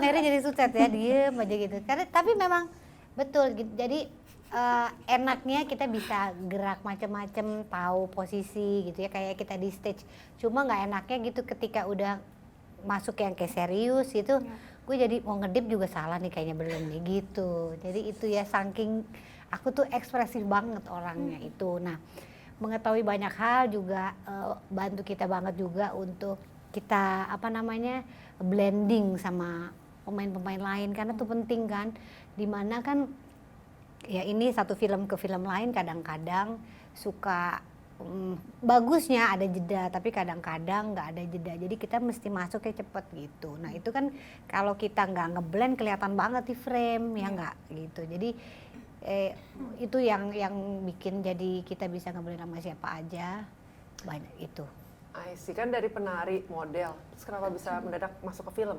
[0.00, 1.76] Akhirnya jadi sutet ya, diem aja gitu.
[1.84, 2.72] Karena tapi memang
[3.20, 3.68] betul, gitu.
[3.76, 4.08] jadi
[4.50, 10.02] eh, enaknya kita bisa gerak macam-macam, tahu posisi gitu ya, kayak kita di stage.
[10.42, 12.18] Cuma nggak enaknya gitu ketika udah
[12.84, 14.40] masuk yang kayak serius gitu,
[14.88, 17.76] gue jadi mau ngedip juga salah nih kayaknya belum nih gitu.
[17.78, 19.04] Jadi itu ya saking
[19.52, 21.78] aku tuh ekspresif banget orangnya itu.
[21.78, 22.00] Nah,
[22.58, 26.40] mengetahui banyak hal juga eh, bantu kita banget juga untuk
[26.70, 28.06] kita apa namanya
[28.40, 29.74] blending sama
[30.06, 31.92] pemain-pemain lain karena itu penting kan.
[32.34, 33.10] Di mana kan
[34.08, 36.56] ya ini satu film ke film lain kadang-kadang
[36.96, 37.60] suka
[38.00, 41.52] mm, bagusnya ada jeda tapi kadang-kadang nggak ada jeda.
[41.56, 43.60] Jadi kita mesti masuknya cepet gitu.
[43.60, 44.08] Nah itu kan
[44.48, 47.56] kalau kita nggak ngeblend kelihatan banget di frame ya nggak?
[47.68, 48.00] Gitu.
[48.08, 48.30] Jadi
[49.04, 49.30] eh,
[49.80, 50.54] itu yang yang
[50.88, 53.44] bikin jadi kita bisa ngeblend sama siapa aja.
[54.06, 54.64] Banyak itu.
[55.10, 58.78] I see, kan dari penari, model, terus kenapa bisa mendadak masuk ke film?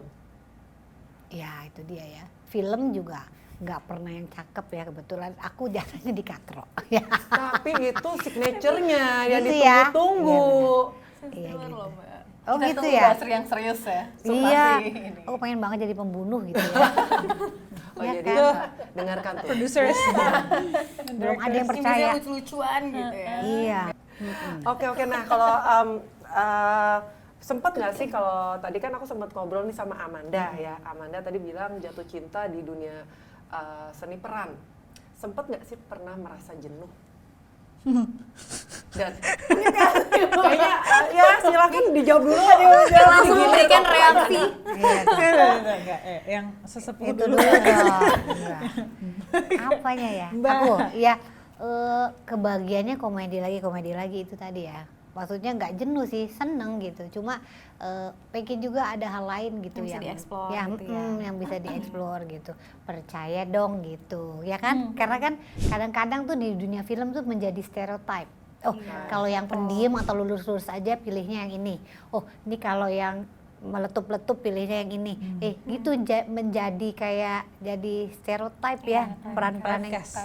[1.32, 2.26] ya itu dia ya.
[2.52, 3.24] Film juga
[3.62, 9.42] nggak pernah yang cakep ya kebetulan aku jatuhnya di katro ya Tapi itu signaturenya yang
[9.44, 9.78] Gitu ya.
[9.88, 10.42] ditunggu-tunggu.
[11.30, 11.62] iya gitu
[12.42, 14.04] Kita oh gitu tunggu ya Basri yang serius ya.
[14.24, 15.22] iya Supasi ini.
[15.22, 16.90] aku pengen banget jadi pembunuh gitu ya
[17.92, 18.56] Oh Iya jadi kan?
[18.94, 19.46] dengarkan tuh.
[19.46, 20.00] Producers.
[21.12, 23.36] belum ada yang Ini percaya lucu-lucuan gitu ya.
[23.44, 23.82] iya
[24.64, 25.90] Oke oke nah kalau um,
[26.26, 26.98] uh,
[27.38, 31.38] sempat nggak sih kalau tadi kan aku sempat ngobrol nih sama Amanda ya Amanda tadi
[31.38, 33.02] bilang jatuh cinta di dunia
[33.52, 34.56] uh, seni peran.
[35.20, 36.90] Sempat nggak sih pernah merasa jenuh?
[38.92, 39.14] Dan
[40.30, 42.44] kayaknya uh, ya silakan dijawab dulu.
[42.90, 44.42] Dia langsung memberikan reaksi.
[44.78, 45.00] iya
[45.58, 46.00] enggak.
[46.06, 47.38] Eh, yang sesepuh itu dulu.
[49.72, 50.28] apanya ya?
[50.30, 51.14] Aku ya
[51.62, 57.20] eh, kebahagiaannya komedi lagi komedi lagi itu tadi ya maksudnya nggak jenuh sih seneng gitu.
[57.20, 57.40] Cuma
[57.80, 61.02] eh, pengen juga ada hal lain gitu Yang bisa yang dieksplor yang, gitu ya.
[61.04, 62.52] mm, yang bisa dieksplor gitu.
[62.88, 64.96] Percaya dong gitu ya kan?
[65.00, 65.34] Karena kan
[65.68, 68.32] kadang-kadang tuh di dunia film tuh menjadi stereotype.
[68.62, 68.78] Oh
[69.10, 71.76] kalau yang pendiam atau lulus-lulus aja pilihnya yang ini.
[72.14, 73.26] Oh ini kalau yang
[73.62, 75.14] meletup-letup pilihnya yang ini.
[75.38, 80.18] Eh gitu ja- menjadi kayak jadi stereotype ya peran-peran yang Typecast.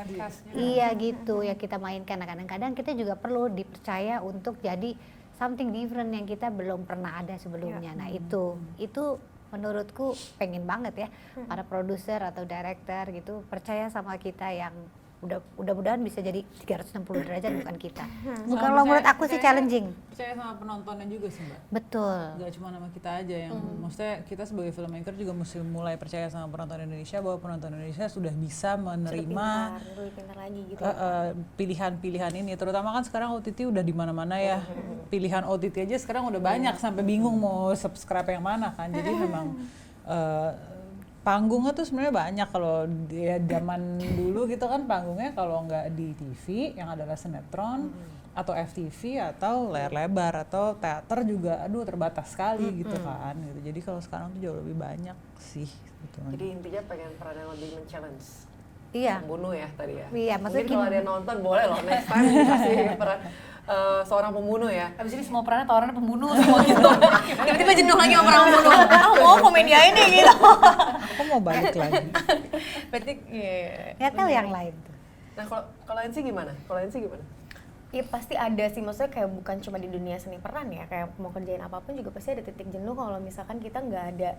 [0.57, 1.45] iya gitu.
[1.45, 2.17] Ya kita mainkan.
[2.17, 4.97] Nah kadang-kadang kita juga perlu dipercaya untuk jadi
[5.37, 7.93] something different yang kita belum pernah ada sebelumnya.
[7.93, 8.57] Nah itu.
[8.81, 11.09] Itu menurutku pengen banget ya
[11.47, 14.75] para produser atau director gitu percaya sama kita yang
[15.17, 18.05] udah mudah-mudahan bisa jadi 360 derajat bukan kita.
[18.05, 19.89] Sama kalau menurut aku sih challenging.
[20.13, 21.61] Percaya sama penontonnya juga sih mbak.
[21.73, 22.17] betul.
[22.37, 26.53] Gak cuma sama kita aja yang maksudnya kita sebagai filmmaker juga mesti mulai percaya sama
[26.53, 30.81] penonton Indonesia bahwa penonton Indonesia sudah bisa menerima Pintar, lebih pintar lagi gitu.
[30.85, 32.53] eh, eh, pilihan-pilihan ini.
[32.53, 34.61] Terutama kan sekarang OTT udah di mana-mana ya.
[35.09, 36.77] Pilihan OTT aja sekarang udah banyak.
[36.77, 38.93] Sampai bingung mau subscribe yang mana kan.
[38.93, 39.57] Jadi memang
[40.05, 40.76] eh,
[41.27, 42.49] panggungnya tuh sebenarnya banyak.
[42.55, 47.91] Kalau dia zaman dulu gitu kan panggungnya kalau nggak di TV yang adalah sinetron
[48.37, 53.59] atau FTV atau layar lebar atau teater juga aduh terbatas sekali gitu kan gitu.
[53.67, 55.67] Jadi kalau sekarang tuh jauh lebih banyak sih
[56.07, 58.46] gitu jadi intinya pengen peran yang lebih men-challenge
[58.93, 59.15] iya.
[59.23, 60.07] Pembunuh ya tadi ya.
[60.13, 63.19] Iya, maksudnya mungkin kalau ada yang nonton boleh loh next time dikasih peran
[63.67, 64.87] eh, seorang pembunuh ya.
[64.99, 66.91] Abis ini semua perannya tawarannya pembunuh semua gitu.
[67.47, 68.73] Tiba-tiba jenuh lagi sama orang pembunuh.
[68.97, 70.35] Ah, mau komedia ini gitu.
[71.17, 72.05] aku mau balik lagi.
[72.91, 73.95] Berarti iya.
[73.99, 74.95] nggak tahu yang lain tuh.
[75.37, 76.53] Nah kalau kalau Ensi gimana?
[76.67, 77.25] Kalau Ensi gimana?
[77.95, 81.31] Ya pasti ada sih, maksudnya kayak bukan cuma di dunia seni peran ya, kayak mau
[81.31, 84.31] kerjain apa pun juga pasti ada titik jenuh kalau misalkan kita nggak ada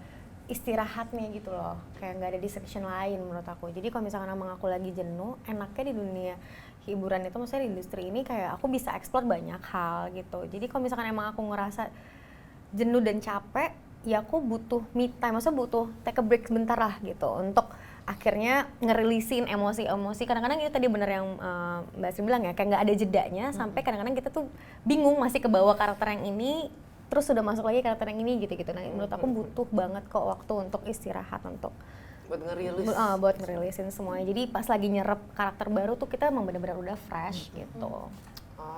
[0.47, 1.75] istirahatnya gitu loh.
[1.99, 3.71] Kayak nggak ada distraction lain menurut aku.
[3.71, 6.35] Jadi kalau misalkan emang aku lagi jenuh enaknya di dunia
[6.87, 10.47] hiburan itu maksudnya di industri ini kayak aku bisa explore banyak hal gitu.
[10.47, 11.91] Jadi kalau misalkan emang aku ngerasa
[12.71, 13.75] jenuh dan capek
[14.07, 17.67] ya aku butuh me time maksudnya butuh take a break sebentar lah gitu untuk
[18.07, 20.23] akhirnya ngerilisin emosi-emosi.
[20.23, 23.83] Kadang-kadang itu tadi bener yang uh, Mbak Sri bilang ya kayak nggak ada jedanya sampai
[23.83, 24.47] kadang-kadang kita tuh
[24.87, 26.71] bingung masih ke bawah karakter yang ini
[27.07, 30.53] terus sudah masuk lagi karakter yang ini gitu-gitu nah menurut aku butuh banget kok waktu
[30.67, 31.71] untuk istirahat untuk
[32.27, 32.91] buat ngerilis.
[32.91, 34.27] uh, buat ngerilisin semuanya.
[34.27, 38.11] Jadi pas lagi nyerap karakter baru tuh kita emang bener-bener udah fresh gitu.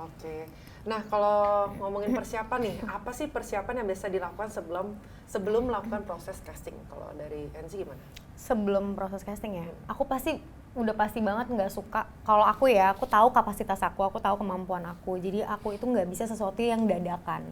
[0.06, 0.46] Oke.
[0.86, 4.94] Nah, kalau ngomongin persiapan nih, apa sih persiapan yang biasa dilakukan sebelum
[5.26, 6.78] sebelum melakukan proses casting?
[6.86, 7.98] Kalau dari Enzi gimana?
[8.40, 9.66] sebelum proses casting ya?
[9.92, 10.40] Aku pasti
[10.72, 12.08] udah pasti banget nggak suka.
[12.24, 15.20] Kalau aku ya aku tahu kapasitas aku aku tahu kemampuan aku.
[15.20, 17.44] Jadi aku itu nggak bisa sesuatu yang dadakan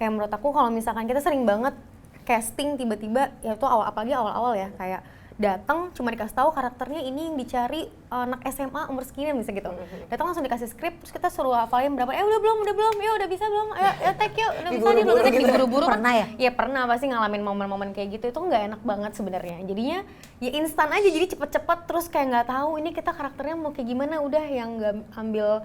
[0.00, 1.76] kayak menurut aku kalau misalkan kita sering banget
[2.24, 5.04] casting tiba-tiba ya itu awal apalagi awal-awal ya kayak
[5.40, 9.72] datang cuma dikasih tahu karakternya ini yang dicari uh, anak SMA umur segini bisa gitu
[10.12, 13.10] datang langsung dikasih skrip terus kita suruh hafalin berapa eh udah belum udah belum ya
[13.16, 15.40] udah bisa belum ayo, ayo take yuk udah bisa nih take gitu ya?
[15.48, 16.26] diburu-buru kan Pernah ya?
[16.36, 19.98] ya pernah pasti ngalamin momen-momen kayak gitu itu nggak enak banget sebenarnya jadinya
[20.44, 24.20] ya instan aja jadi cepet-cepet terus kayak nggak tahu ini kita karakternya mau kayak gimana
[24.20, 25.64] udah yang nggak ambil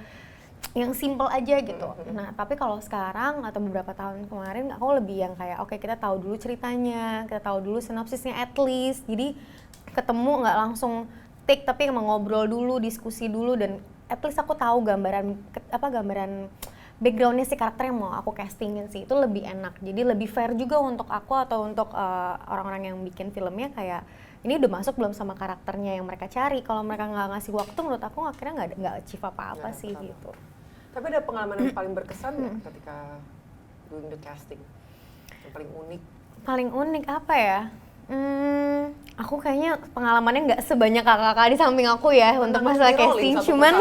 [0.76, 1.88] yang simple aja gitu.
[2.12, 6.20] Nah, tapi kalau sekarang atau beberapa tahun kemarin aku lebih yang kayak oke kita tahu
[6.20, 9.08] dulu ceritanya, kita tahu dulu sinopsisnya at least.
[9.08, 9.40] Jadi
[9.96, 11.08] ketemu nggak langsung
[11.48, 13.80] take tapi emang ngobrol dulu, diskusi dulu dan
[14.12, 15.40] at least aku tahu gambaran
[15.72, 16.52] apa gambaran
[17.00, 19.80] backgroundnya si karakter yang mau aku castingin sih itu lebih enak.
[19.80, 24.04] Jadi lebih fair juga untuk aku atau untuk uh, orang-orang yang bikin filmnya kayak
[24.46, 26.62] ini udah masuk belum sama karakternya yang mereka cari.
[26.62, 30.06] Kalau mereka nggak ngasih waktu, menurut aku akhirnya nggak nggak achieve apa-apa Nggak sih apa-apa.
[30.06, 30.32] gitu.
[30.94, 32.98] Tapi ada pengalaman yang paling berkesan nggak ketika
[33.90, 34.62] doing the casting?
[35.42, 36.02] Yang paling unik?
[36.46, 37.60] Paling unik apa ya?
[38.06, 43.34] Hmm, aku kayaknya pengalamannya nggak sebanyak kakak-kakak di samping aku ya untuk masalah casting.
[43.36, 43.74] satu Cuman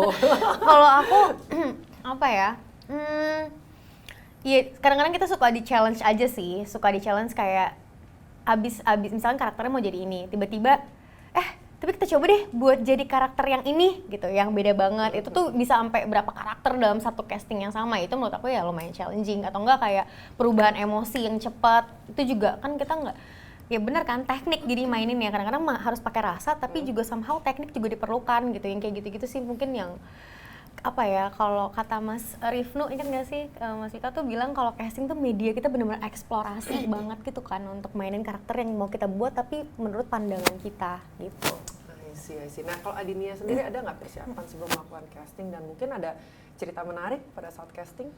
[0.70, 1.20] kalau aku
[2.14, 2.50] apa ya?
[2.86, 3.50] Hmm,
[4.44, 7.72] Iya, kadang-kadang kita suka di challenge aja sih, suka di challenge kayak
[8.44, 10.80] abis abis misalnya karakternya mau jadi ini, tiba-tiba
[11.34, 11.48] eh
[11.84, 15.20] tapi kita coba deh buat jadi karakter yang ini gitu, yang beda banget.
[15.20, 18.00] Itu tuh bisa sampai berapa karakter dalam satu casting yang sama.
[18.00, 20.06] Itu menurut aku ya lumayan challenging atau enggak kayak
[20.40, 21.84] perubahan emosi yang cepat.
[22.08, 23.16] Itu juga kan kita nggak
[23.68, 27.72] ya benar kan teknik jadi mainin ya kadang-kadang harus pakai rasa tapi juga somehow teknik
[27.72, 29.96] juga diperlukan gitu yang kayak gitu-gitu sih mungkin yang
[30.84, 34.76] apa ya kalau kata Mas Rifnu ingat nggak sih eh, Mas Vika tuh bilang kalau
[34.76, 39.08] casting tuh media kita benar-benar eksplorasi banget gitu kan untuk mainin karakter yang mau kita
[39.08, 41.56] buat tapi menurut pandangan kita gitu.
[41.88, 42.62] I see, I see.
[42.62, 46.20] Nah, kalau Adinia sendiri ada nggak persiapan sebelum melakukan casting dan mungkin ada
[46.60, 48.12] cerita menarik pada saat casting?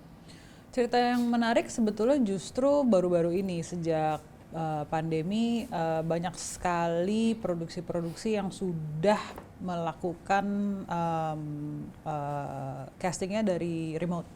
[0.74, 4.18] Cerita yang menarik sebetulnya justru baru-baru ini sejak
[4.56, 9.20] uh, pandemi uh, banyak sekali produksi-produksi yang sudah
[9.60, 10.46] melakukan
[10.88, 11.42] um,
[12.08, 14.28] uh, castingnya dari remote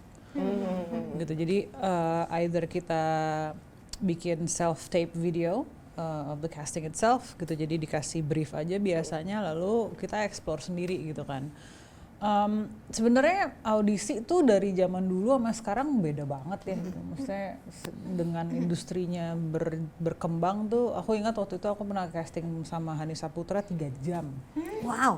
[1.16, 1.32] gitu.
[1.32, 3.02] Jadi uh, either kita
[4.00, 5.68] bikin self tape video
[6.00, 7.52] uh, of the casting itself gitu.
[7.52, 11.48] Jadi dikasih brief aja biasanya lalu kita explore sendiri gitu kan.
[12.20, 16.76] Um, sebenarnya audisi itu dari zaman dulu sama sekarang beda banget ya.
[16.76, 16.98] gitu.
[17.00, 17.48] Maksudnya
[18.12, 23.64] dengan industrinya ber- berkembang tuh, aku ingat waktu itu aku pernah casting sama Hani Saputra
[23.64, 24.28] tiga jam.
[24.84, 25.16] Wow.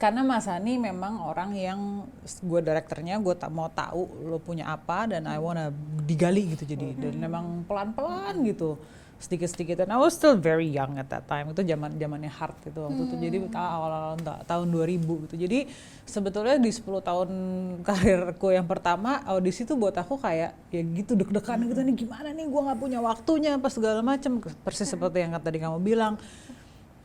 [0.00, 5.08] Karena Mas Hani memang orang yang gue direkturnya, gue tak mau tahu lo punya apa
[5.08, 5.72] dan I wanna
[6.04, 8.76] digali gitu jadi dan memang pelan-pelan gitu
[9.16, 9.84] sedikit-sedikit.
[9.84, 11.50] Dan I was still very young at that time.
[11.52, 13.16] Itu zaman zamannya hard itu waktu itu.
[13.16, 15.34] Jadi awal-awal ta- tahun 2000 gitu.
[15.40, 15.58] Jadi
[16.04, 17.28] sebetulnya di 10 tahun
[17.88, 21.80] karirku yang pertama audisi tuh buat aku kayak ya gitu deg-degan gitu.
[21.80, 22.46] Nih gimana nih?
[22.48, 26.20] Gue nggak punya waktunya apa segala macam persis seperti yang tadi kamu bilang.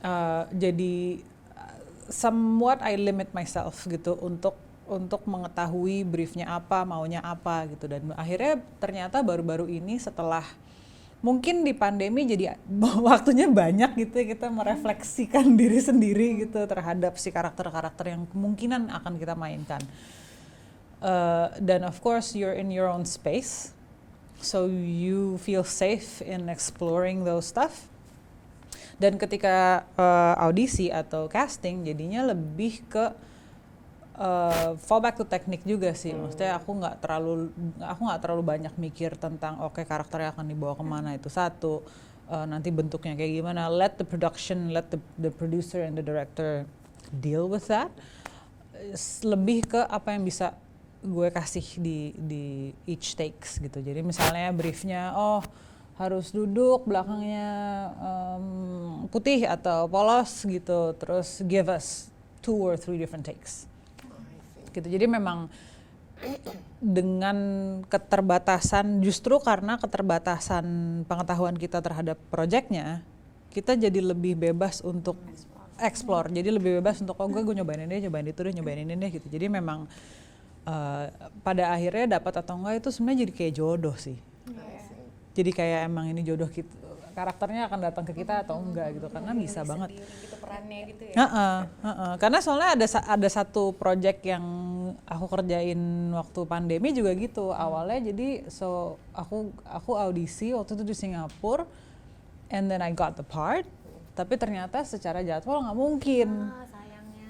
[0.01, 1.21] Uh, jadi
[1.53, 1.77] uh,
[2.09, 4.57] somewhat I limit myself gitu untuk
[4.91, 7.87] untuk mengetahui briefnya apa maunya apa gitu.
[7.87, 10.43] Dan akhirnya ternyata baru-baru ini setelah
[11.21, 12.57] mungkin di pandemi jadi
[13.07, 19.13] waktunya banyak gitu ya kita merefleksikan diri sendiri gitu terhadap si karakter-karakter yang kemungkinan akan
[19.21, 19.81] kita mainkan.
[21.01, 23.73] Uh, dan of course you're in your own space
[24.37, 27.89] so you feel safe in exploring those stuff.
[29.01, 33.09] Dan ketika uh, audisi atau casting jadinya lebih ke
[34.21, 36.13] uh, fallback to teknik juga sih.
[36.13, 37.49] Maksudnya aku nggak terlalu
[37.81, 41.81] aku nggak terlalu banyak mikir tentang oke karakternya akan dibawa ke mana itu satu.
[42.31, 43.67] Uh, nanti bentuknya kayak gimana.
[43.67, 46.69] Let the production let the the producer and the director
[47.11, 47.89] deal with that.
[49.25, 50.55] Lebih ke apa yang bisa
[51.01, 52.45] gue kasih di di
[52.85, 53.81] each takes gitu.
[53.81, 55.41] Jadi misalnya briefnya oh
[55.99, 57.49] harus duduk belakangnya
[57.93, 58.45] em,
[59.11, 60.93] putih atau polos gitu.
[60.97, 62.09] Terus give us
[62.41, 63.69] two or three different takes
[64.73, 64.87] gitu.
[64.87, 65.51] Jadi memang
[66.77, 67.37] dengan
[67.89, 70.65] keterbatasan justru karena keterbatasan
[71.09, 73.01] pengetahuan kita terhadap proyeknya
[73.51, 75.17] kita jadi lebih bebas untuk
[75.81, 76.29] explore.
[76.31, 79.11] Jadi lebih bebas untuk oh gue gue nyobain ini nyobain itu deh nyobain ini deh
[79.11, 79.27] gitu.
[79.27, 79.89] Jadi memang
[80.63, 81.05] eh,
[81.43, 84.17] pada akhirnya dapat atau enggak itu sebenarnya jadi kayak jodoh sih.
[85.31, 86.80] Jadi kayak emang ini jodoh kita
[87.11, 91.15] karakternya akan datang ke kita atau enggak gitu karena bisa banget gitu perannya gitu ya
[91.21, 92.13] Heeh, heeh.
[92.17, 94.45] Karena soalnya ada ada satu project yang
[95.05, 95.79] aku kerjain
[96.15, 97.51] waktu pandemi juga gitu.
[97.51, 101.67] Awalnya jadi so aku aku audisi waktu itu di Singapura,
[102.49, 103.67] and then I got the part.
[104.11, 106.27] Tapi ternyata secara jadwal nggak mungkin.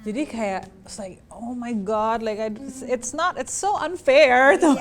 [0.01, 2.49] Jadi kayak it's like oh my god, like I,
[2.89, 4.73] it's, not it's so unfair tuh.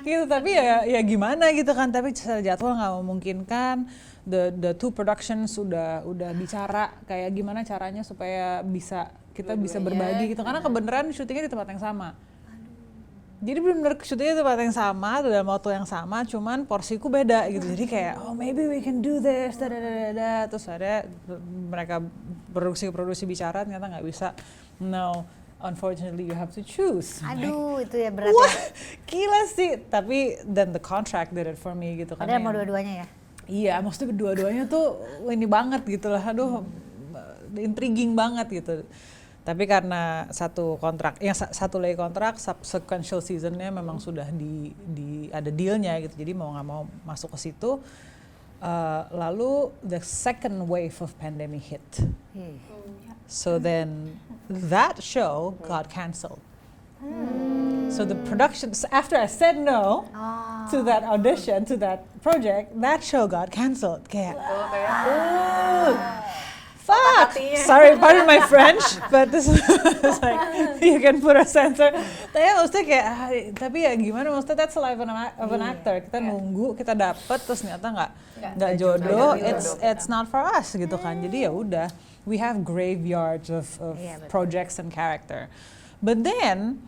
[0.00, 3.76] gitu tapi ya ya gimana gitu kan tapi secara jadwal nggak memungkinkan.
[4.24, 10.32] The the two production sudah udah bicara kayak gimana caranya supaya bisa kita bisa berbagi
[10.32, 10.40] gitu.
[10.40, 12.29] Karena kebenaran syutingnya di tempat yang sama
[13.40, 17.84] jadi benar-benar syutingnya tempat yang sama dalam waktu yang sama cuman porsiku beda gitu jadi
[17.88, 20.34] kayak oh maybe we can do this da, da, da, da, da.
[20.44, 21.08] terus ada
[21.48, 22.04] mereka
[22.52, 24.36] produksi-produksi bicara ternyata nggak bisa
[24.76, 25.24] no
[25.64, 28.72] unfortunately you have to choose Aduh, itu ya berat Wah, ya.
[29.04, 29.76] gila sih.
[29.76, 32.24] Tapi then the contract did it for me gitu kan.
[32.24, 33.06] Padahal mau dua-duanya ya.
[33.50, 36.22] Iya, maksudnya berdua-duanya tuh ini banget gitu lah.
[36.32, 36.64] Aduh,
[37.52, 38.88] intriguing banget gitu.
[39.40, 45.32] Tapi karena satu kontrak, yang sa- satu lagi kontrak subsequential seasonnya memang sudah di, di
[45.32, 46.12] ada dealnya gitu.
[46.20, 47.80] Jadi mau nggak mau masuk ke situ.
[48.60, 51.80] Uh, lalu the second wave of pandemic hit.
[53.24, 54.20] So then
[54.52, 56.44] that show got cancelled.
[57.88, 60.04] So the production, so after I said no
[60.68, 64.04] to that audition, to that project, that show got cancelled.
[64.06, 65.96] Kayak, "Ooh,
[66.90, 67.30] fuck.
[67.62, 69.58] Sorry, pardon my French, but this is
[70.24, 70.42] like
[70.82, 71.94] you can put a censor.
[72.34, 74.34] Tapi maksudnya kayak, ah, tapi ya gimana?
[74.34, 75.94] Maksudnya that's the life of an, of an actor.
[76.02, 78.10] Kita nunggu, kita dapet, terus ternyata nggak
[78.58, 79.32] nggak jodoh.
[79.38, 81.22] It's it's not for us gitu kan.
[81.22, 81.88] Jadi ya udah,
[82.26, 84.28] we have graveyards of, of Iya, betul.
[84.28, 85.48] projects and character.
[86.00, 86.80] But then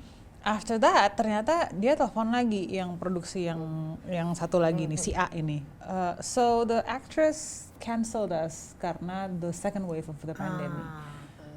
[0.42, 5.30] after that ternyata dia telepon lagi yang produksi yang yang satu lagi nih si A
[5.30, 5.62] ini.
[5.78, 10.86] Uh, so the actress canceled us karena the second wave of the pandemic.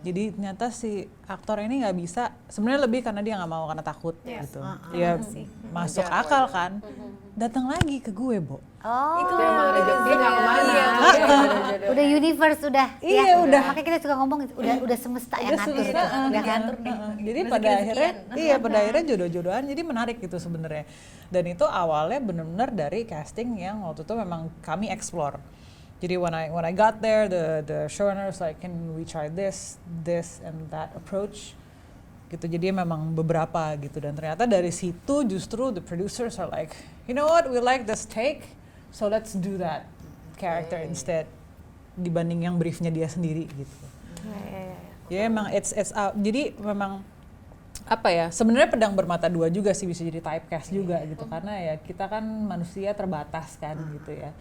[0.06, 2.34] Jadi ternyata si aktor ini nggak bisa.
[2.50, 4.62] Sebenarnya lebih karena dia nggak mau karena takut gitu.
[4.94, 5.18] Ya
[5.70, 6.82] masuk akal kan.
[7.36, 8.64] Datang lagi ke gue, Bo.
[8.86, 10.72] Oh, Itu emang rezeki nggak ke mana.
[10.72, 10.88] Iya,
[11.92, 12.88] udah universe udah.
[13.04, 13.36] Iya, ya.
[13.44, 13.64] udah.
[13.74, 15.74] Makanya kita suka ngomong udah udah semesta yang Udah ngatur.
[15.74, 16.00] semesta, gitu.
[16.00, 17.14] uh, Udah uh, uh, uh.
[17.20, 19.64] Jadi pada akhirnya, iya pada akhirnya jodoh-jodohan.
[19.68, 20.86] Jadi menarik gitu sebenarnya.
[21.28, 25.42] Dan itu awalnya benar-benar dari casting yang waktu itu memang kami explore.
[26.06, 29.82] Jadi when I when I got there, the the showrunners like, can we try this,
[30.06, 31.58] this and that approach?
[32.30, 32.46] gitu.
[32.50, 34.02] Jadi memang beberapa gitu.
[34.02, 36.74] Dan ternyata dari situ justru the producers are like
[37.06, 37.48] you know what?
[37.48, 38.46] We like this take
[38.90, 39.88] so let's do that
[40.36, 41.30] character instead
[41.96, 43.86] dibanding yang briefnya dia sendiri gitu.
[45.08, 46.18] Ya emang it's it's out.
[46.18, 47.06] Jadi memang
[47.86, 51.24] apa ya sebenarnya pedang bermata dua juga sih bisa jadi typecast juga gitu.
[51.30, 54.34] Karena ya kita kan manusia terbatas kan gitu ya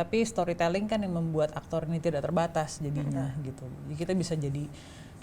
[0.00, 3.68] tapi storytelling kan yang membuat aktor ini tidak terbatas jadinya gitu.
[3.84, 4.64] Jadi kita bisa jadi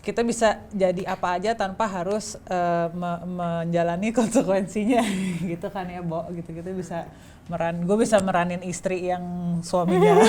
[0.06, 5.02] kita bisa jadi apa aja tanpa harus eh, me- menjalani konsekuensinya
[5.42, 6.30] gitu kan ya Bo?
[6.30, 7.10] Gitu kita bisa
[7.48, 9.24] meran gue bisa meranin istri yang
[9.64, 10.20] suaminya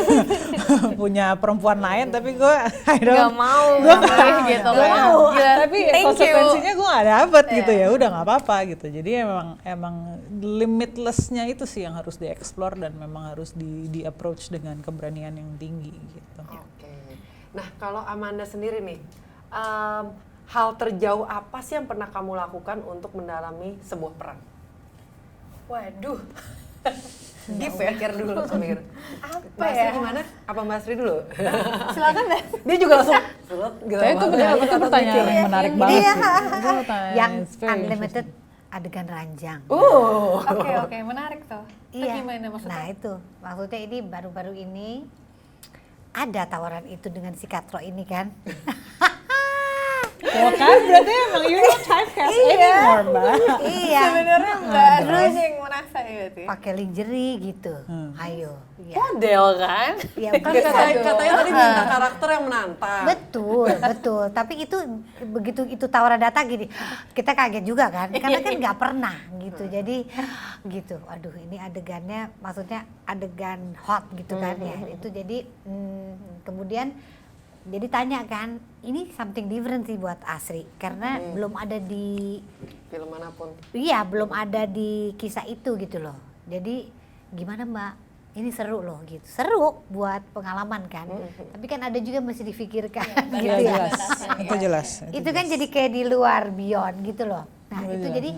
[1.01, 2.55] punya perempuan lain tapi gue
[2.87, 3.97] I don't Gak mau gue
[4.55, 4.95] gitu Gak kan.
[4.95, 9.11] mau, Gila, tapi thank konsekuensinya gue gak dapet gitu ya udah nggak apa-apa gitu jadi
[9.27, 9.95] emang emang
[10.39, 15.51] limitlessnya itu sih yang harus dieksplor dan memang harus di di approach dengan keberanian yang
[15.59, 16.95] tinggi gitu Oke.
[17.57, 19.01] Nah, kalau Amanda sendiri nih,
[19.51, 20.05] em,
[20.49, 24.39] hal terjauh apa sih yang pernah kamu lakukan untuk mendalami sebuah peran?
[25.69, 26.21] Waduh.
[27.49, 27.91] Deep ya?
[27.97, 28.79] Mikir dulu, mikir.
[29.25, 29.89] Apa Mbak ya?
[29.97, 30.21] Gimana?
[30.45, 31.17] Apa Mbak Sri dulu?
[31.97, 32.43] Silakan Mbak.
[32.61, 33.17] Dia juga langsung
[33.49, 34.01] "Sulut," gitu.
[34.05, 36.13] Tapi itu benar langsung itu pertanyaan yang menarik banget ya, sih.
[36.61, 37.33] Pertanyaan yang
[37.65, 38.27] unlimited
[38.69, 39.61] adegan ranjang.
[39.73, 40.45] Uh.
[40.45, 41.65] Oke oke menarik tuh.
[41.89, 42.21] Itu Iya.
[42.21, 42.77] gimana maksudnya?
[42.77, 44.91] Nah itu maksudnya ini baru-baru ini
[46.13, 48.29] ada tawaran itu dengan si Katro ini kan.
[50.19, 53.35] Ya kan berarti emang you don't typecast anymore mbak
[53.71, 54.03] iya.
[54.03, 57.75] Sebenarnya Mbak Rus yang merasa gitu pakai lingerie gitu.
[57.87, 58.11] Hmm.
[58.19, 58.53] Ayo.
[58.89, 58.95] Ya.
[59.05, 59.93] Model kan?
[60.17, 63.05] Ya, kan katanya, katanya tadi minta karakter yang menantang.
[63.05, 64.25] Betul, betul.
[64.33, 64.77] Tapi itu
[65.29, 66.73] begitu itu tawaran datang gini,
[67.13, 69.69] kita kaget juga kan, karena kan nggak pernah gitu.
[69.69, 70.09] Jadi
[70.73, 74.79] gitu, aduh ini adegannya, maksudnya adegan hot gitu kan ya.
[74.95, 76.95] Itu jadi hmm, kemudian
[77.69, 82.41] jadi tanya kan, ini something different sih buat Asri, karena belum ada di
[82.89, 83.53] Film mana pun.
[83.77, 86.17] Iya, belum ada di kisah itu gitu loh.
[86.49, 86.89] Jadi
[87.37, 87.93] gimana Mbak?
[88.39, 89.25] Ini seru loh gitu.
[89.29, 91.05] Seru buat pengalaman kan.
[91.53, 93.05] Tapi kan ada juga mesti difikirkan
[93.37, 93.61] gitu Iya ya.
[93.61, 94.01] jelas,
[94.41, 94.89] itu jelas.
[95.11, 97.45] Itu kan jadi kayak di luar beyond gitu loh.
[97.69, 98.15] Nah, Iya, itu iya.
[98.17, 98.31] jadi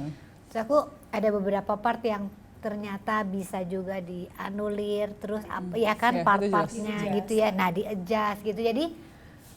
[0.50, 0.78] terus aku
[1.14, 2.26] ada beberapa part yang
[2.58, 7.48] ternyata bisa juga dianulir terus apa ya kan Iya, itu part-partnya gitu ya.
[7.54, 8.58] Nah, di adjust gitu.
[8.58, 8.84] Jadi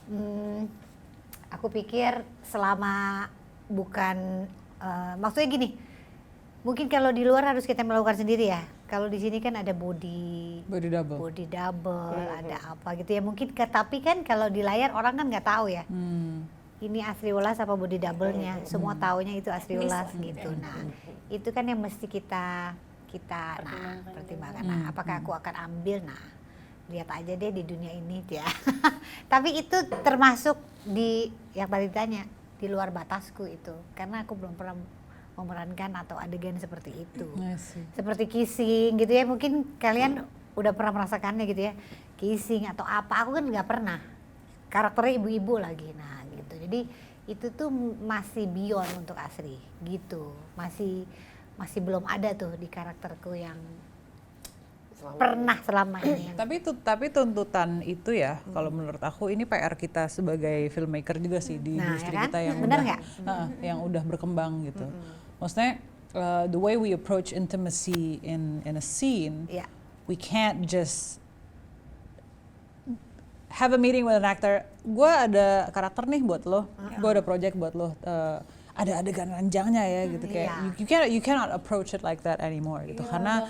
[0.08, 0.60] hmm,
[1.50, 3.28] aku pikir selama
[3.68, 4.48] bukan
[4.78, 5.70] eh, maksudnya gini
[6.64, 8.64] mungkin kalau di luar harus kita melakukan sendiri ya.
[8.88, 11.18] Kalau di sini kan ada body Body double.
[11.18, 13.22] body double ada apa gitu ya.
[13.26, 15.84] Mungkin ke- tapi kan kalau di layar orang kan nggak tahu ya.
[15.88, 16.48] Hmm.
[16.84, 18.60] ini Asri Ulas apa body double-nya?
[18.68, 20.52] Semua taunya itu Asri Ulas gitu.
[20.60, 20.84] Nah
[21.32, 22.76] itu kan yang mesti kita
[23.08, 24.64] kita nah pertimbangkan.
[24.68, 26.04] Nah apakah aku akan ambil?
[26.04, 26.20] Nah
[26.94, 28.46] lihat aja deh di dunia ini ya.
[29.34, 32.24] Tapi itu termasuk di yang tadi tanya
[32.62, 33.74] di luar batasku itu.
[33.98, 34.78] Karena aku belum pernah
[35.34, 37.26] memerankan atau adegan seperti itu.
[37.42, 37.82] I see.
[37.98, 39.26] seperti kissing gitu ya.
[39.26, 40.22] Mungkin kalian
[40.54, 41.74] udah pernah merasakannya gitu ya.
[42.22, 44.00] Kissing atau apa aku kan nggak pernah.
[44.70, 46.54] Karakternya ibu-ibu lagi nah gitu.
[46.62, 46.80] Jadi
[47.26, 47.74] itu tuh
[48.04, 50.38] masih beyond untuk Asri gitu.
[50.54, 51.10] Masih
[51.58, 53.58] masih belum ada tuh di karakterku yang
[55.04, 59.76] Selama pernah selama ini Tapi itu tapi tuntutan itu ya kalau menurut aku ini PR
[59.76, 62.28] kita sebagai filmmaker juga sih di Nah, industri ya kan?
[62.32, 62.98] kita yang Benar udah?
[63.04, 64.88] Heeh, yang udah berkembang gitu.
[65.38, 65.72] Maksudnya
[66.14, 69.68] uh, the way we approach intimacy in in a scene, ya
[70.08, 71.20] we can't just
[73.50, 74.64] have a meeting with an actor.
[74.82, 76.66] Gue ada karakter nih buat lo,
[76.98, 77.92] gue ada project buat lo.
[78.04, 78.40] uh,
[78.74, 80.26] ada adegan ranjangnya ya gitu.
[80.26, 80.58] kayak Iya.
[80.66, 83.06] you, you cannot you cannot approach it like that anymore gitu.
[83.06, 83.46] Karena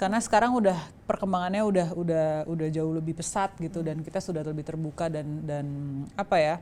[0.00, 3.84] karena sekarang udah perkembangannya udah udah udah jauh lebih pesat gitu.
[3.84, 5.66] Dan kita sudah lebih terbuka dan dan
[6.16, 6.56] apa ya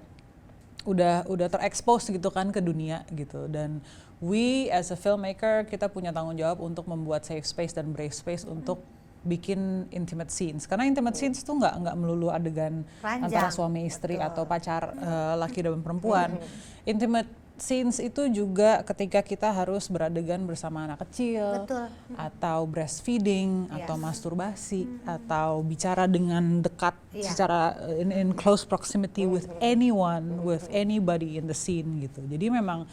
[0.85, 3.47] udah udah terekspos gitu kan ke dunia gitu.
[3.47, 3.79] Dan
[4.19, 8.43] we as a filmmaker kita punya tanggung jawab untuk membuat safe space dan brave space
[8.43, 8.83] untuk
[9.23, 10.67] bikin intimate scenes.
[10.67, 13.31] Karena intimate scenes tuh nggak nggak melulu adegan Ranjang.
[13.31, 16.37] antara suami istri atau pacar eh, laki dan perempuan.
[16.85, 21.87] Intimate scenes itu juga ketika kita harus beradegan bersama anak kecil Betul.
[22.19, 23.87] atau breastfeeding Yes.
[23.87, 27.31] atau masturbasi atau bicara dengan dekat Iya.
[27.31, 32.51] secara uh, in, in close proximity with anyone with anybody in the scene gitu jadi
[32.51, 32.91] memang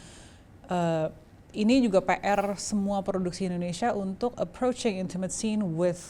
[0.70, 1.10] uh,
[1.52, 6.00] ini juga PR semua produksi Indonesia untuk approaching intimate scene with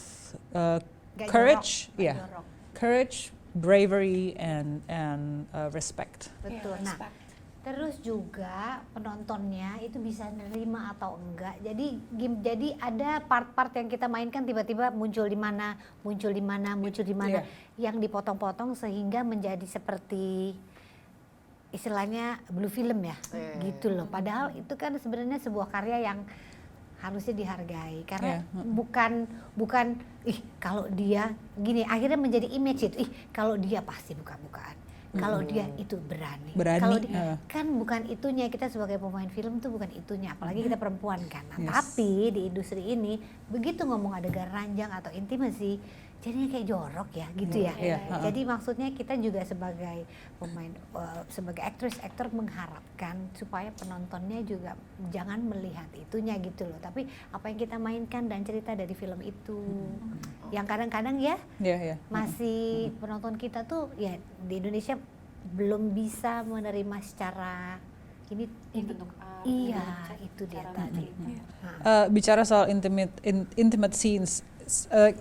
[0.53, 0.77] uh,
[1.17, 2.45] Gak courage jorok, ya jorok.
[2.77, 3.17] courage
[3.53, 6.97] bravery and and uh, respect betul nah
[7.63, 11.55] terus juga penontonnya itu bisa nerima atau enggak.
[11.63, 16.75] Jadi gim- jadi ada part-part yang kita mainkan tiba-tiba muncul di mana muncul di mana
[16.75, 17.39] muncul di mana
[17.79, 20.51] yang dipotong-potong sehingga menjadi seperti
[21.71, 23.15] istilahnya blue film ya
[23.63, 24.11] gitu loh.
[24.11, 26.19] Padahal itu kan sebenarnya sebuah karya yang
[26.99, 28.03] harusnya dihargai.
[28.03, 29.11] Karena Iya, bukan
[29.55, 29.95] bukan
[30.27, 33.07] ih kalau dia gini akhirnya menjadi image itu.
[33.07, 34.82] Ih kalau dia pasti buka-bukaan
[35.13, 37.37] kalau dia itu berani, Berani, kalau di- eh.
[37.45, 41.59] kan bukan itunya kita sebagai pemain film tuh bukan itunya apalagi kita perempuan kan Nah,
[41.59, 41.69] Yes.
[41.71, 45.77] tapi di industri ini begitu ngomong adegan ranjang atau intimasi
[46.23, 47.75] jadinya kayak jorok ya gitu ya.
[47.75, 48.23] Iya, ha-ha.
[48.23, 50.07] jadi maksudnya kita juga sebagai
[50.39, 54.79] pemain eh, sebagai aktris aktor mengharapkan supaya penontonnya juga
[55.11, 56.79] jangan melihat itunya gitu loh.
[56.79, 57.03] Tapi
[57.35, 59.59] apa yang kita mainkan dan cerita dari film itu.
[60.55, 64.15] Yang kadang-kadang ya ya ya masih penonton kita tuh ya
[64.47, 64.95] di Indonesia
[65.43, 67.75] belum bisa menerima secara
[68.31, 71.05] ini, ini bentuk art, iya itu dia tadi.
[71.83, 74.39] Uh, bicara soal intimate in, intimate scenes,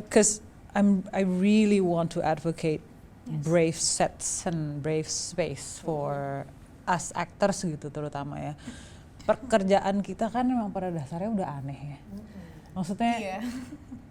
[0.07, 0.39] because
[0.73, 2.81] I'm I really want to advocate
[3.29, 6.43] brave sets and brave space for
[6.89, 8.55] us actors gitu terutama ya.
[9.23, 11.99] Pekerjaan kita kan memang pada dasarnya udah aneh ya.
[12.75, 13.15] Maksudnya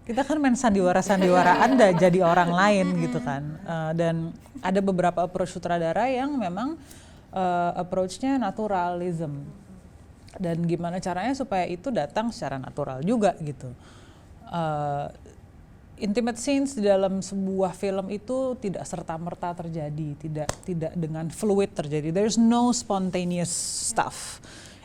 [0.07, 3.43] kita kan main sandiwara-sandiwaraan dah jadi orang lain gitu kan.
[3.67, 4.31] Uh, dan
[4.63, 6.77] ada beberapa approach sutradara yang memang
[7.33, 9.43] uh, approach-nya naturalism
[10.39, 13.73] dan gimana caranya supaya itu datang secara natural juga gitu.
[14.51, 15.11] Uh,
[16.01, 21.71] intimate scenes di dalam sebuah film itu tidak serta merta terjadi, tidak tidak dengan fluid
[21.77, 22.09] terjadi.
[22.09, 23.53] There's no spontaneous
[23.93, 24.41] stuff.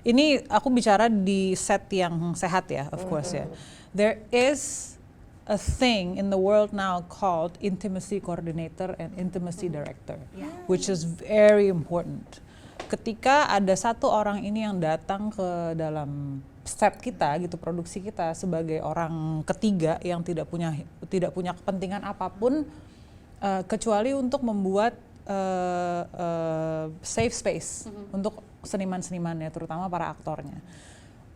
[0.06, 3.50] ini aku bicara di set yang sehat ya, of course ya.
[3.90, 4.94] There is
[5.50, 10.22] a thing in the world now called intimacy coordinator and intimacy director,
[10.70, 12.38] which is very important.
[12.86, 18.82] Ketika ada satu orang ini yang datang ke dalam set kita gitu produksi kita sebagai
[18.82, 20.74] orang ketiga yang tidak punya
[21.06, 22.66] tidak punya kepentingan apa pun
[23.40, 30.58] uh, kecuali untuk membuat uh, uh, safe space untuk seniman-senimannya terutama para aktornya.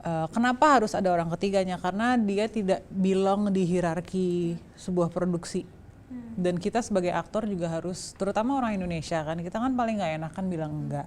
[0.00, 1.76] Uh, kenapa harus ada orang ketiganya?
[1.76, 5.62] Karena dia tidak belong di hierarki sebuah produksi.
[6.10, 10.44] Dan kita sebagai aktor juga harus, terutama orang Indonesia kan, kita kan paling nggak enakan
[10.50, 11.06] bilang enggak.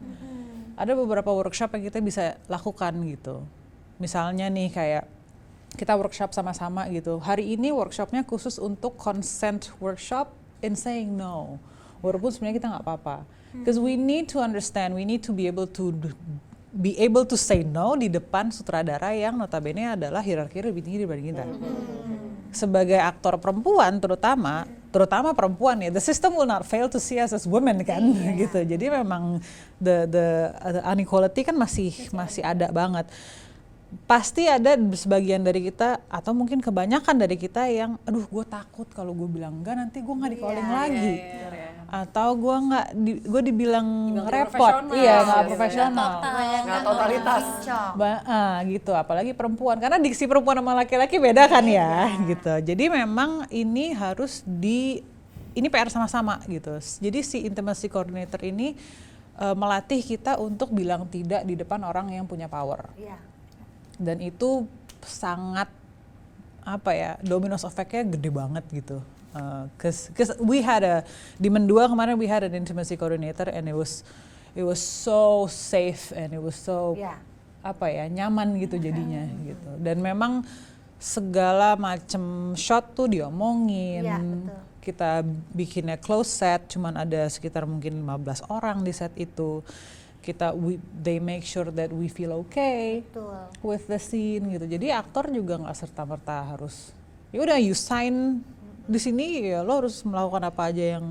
[0.80, 3.43] Ada beberapa workshop yang kita bisa lakukan gitu.
[4.02, 5.06] Misalnya nih kayak
[5.74, 7.18] kita workshop sama-sama gitu.
[7.18, 10.30] Hari ini workshopnya khusus untuk consent workshop
[10.62, 11.58] in saying no.
[12.06, 13.18] Walaupun sebenarnya kita nggak apa-apa.
[13.54, 15.94] Because we need to understand, we need to be able to
[16.74, 21.28] be able to say no di depan sutradara yang notabene adalah hierarki lebih tinggi dibanding
[21.30, 21.46] kita.
[22.54, 27.34] Sebagai aktor perempuan terutama, terutama perempuan ya, the system will not fail to see us
[27.34, 28.02] as women kan,
[28.38, 28.62] gitu.
[28.62, 29.41] Jadi memang
[29.78, 33.06] the the, the inequality kan masih masih ada banget.
[34.04, 39.12] Pasti ada sebagian dari kita atau mungkin kebanyakan dari kita yang, aduh gue takut kalau
[39.12, 41.14] gue bilang enggak nanti gue nggak di calling lagi,
[41.88, 43.88] atau gue nggak, di, gue dibilang
[44.26, 46.12] repot, iya nggak profesional.
[46.64, 47.44] Nggak totalitas.
[47.94, 48.91] Ba- ah, gitu.
[48.91, 49.78] Apalagi perempuan.
[49.78, 51.94] Karena diksi perempuan sama laki-laki beda kan ya
[52.26, 52.54] gitu.
[52.60, 55.06] Jadi memang ini harus di
[55.54, 56.74] ini PR sama-sama gitu.
[56.82, 58.74] Jadi si intimacy coordinator ini
[59.38, 62.89] eh, melatih kita untuk bilang tidak di depan orang yang punya power.
[62.98, 63.32] Iya.
[64.00, 64.66] Dan itu
[65.04, 65.70] sangat
[66.64, 68.98] apa ya dominoes effect-nya gede banget gitu.
[69.34, 71.02] Uh, cause, cause we had a
[71.41, 74.06] di Mendua kemarin we had an intimacy coordinator and it was
[74.54, 77.18] it was so safe and it was so Iya.
[77.66, 79.70] apa ya nyaman gitu jadinya gitu.
[79.82, 80.46] Dan memang
[81.02, 84.06] segala macam shot tuh diomongin.
[84.08, 84.60] Iya, betul.
[84.84, 85.24] kita
[85.56, 89.64] bikinnya close set cuman ada sekitar mungkin 15 orang di set itu
[90.24, 93.36] kita we, they make sure that we feel okay Betul.
[93.59, 94.63] with the scene gitu.
[94.63, 96.95] Jadi aktor juga nggak serta merta harus
[97.36, 98.39] ya udah you sign
[98.88, 101.05] di sini ya lo harus melakukan apa aja yang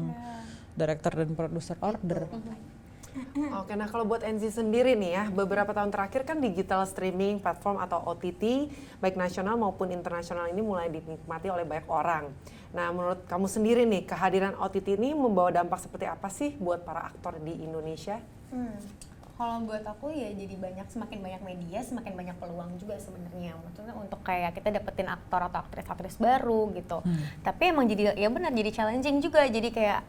[0.73, 2.25] director dan produser order.
[3.61, 7.77] Oke, nah kalau buat Enzi sendiri nih ya, beberapa tahun terakhir kan digital streaming platform
[7.77, 8.73] atau OTT
[9.05, 12.33] baik nasional maupun internasional ini mulai dinikmati oleh banyak orang.
[12.73, 17.13] Nah, menurut kamu sendiri nih, kehadiran OTT ini membawa dampak seperti apa sih buat para
[17.13, 18.17] aktor di Indonesia?
[18.49, 18.77] Hmm.
[19.37, 23.97] Kalau buat aku ya jadi banyak semakin banyak media semakin banyak peluang juga sebenarnya maksudnya
[23.97, 27.03] untuk kayak kita dapetin aktor atau aktris-aktris baru gitu.
[27.43, 30.01] Tapi emang jadi ya benar jadi challenging juga jadi kayak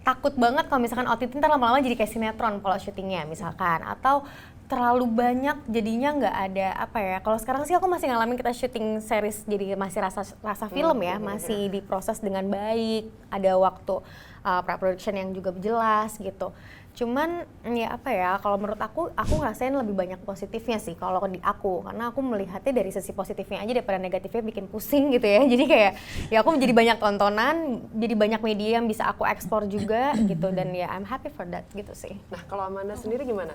[0.00, 4.24] takut banget kalau misalkan OTT ntar lama-lama jadi kayak sinetron kalau syutingnya misalkan atau
[4.70, 9.02] terlalu banyak jadinya nggak ada apa ya kalau sekarang sih aku masih ngalamin kita syuting
[9.02, 13.98] series jadi masih rasa rasa film ya masih diproses dengan baik ada waktu
[14.46, 16.54] uh, pre-production yang juga jelas gitu.
[16.90, 21.38] Cuman ya apa ya kalau menurut aku aku ngerasain lebih banyak positifnya sih kalau di
[21.38, 25.40] aku karena aku melihatnya dari sisi positifnya aja daripada negatifnya bikin pusing gitu ya.
[25.52, 25.92] Jadi kayak
[26.34, 30.50] ya aku jadi banyak tontonan jadi banyak media yang bisa aku ekspor juga gitu.
[30.50, 32.18] Dan ya I'm happy for that gitu sih.
[32.30, 33.54] Nah, kalau Amanda sendiri gimana?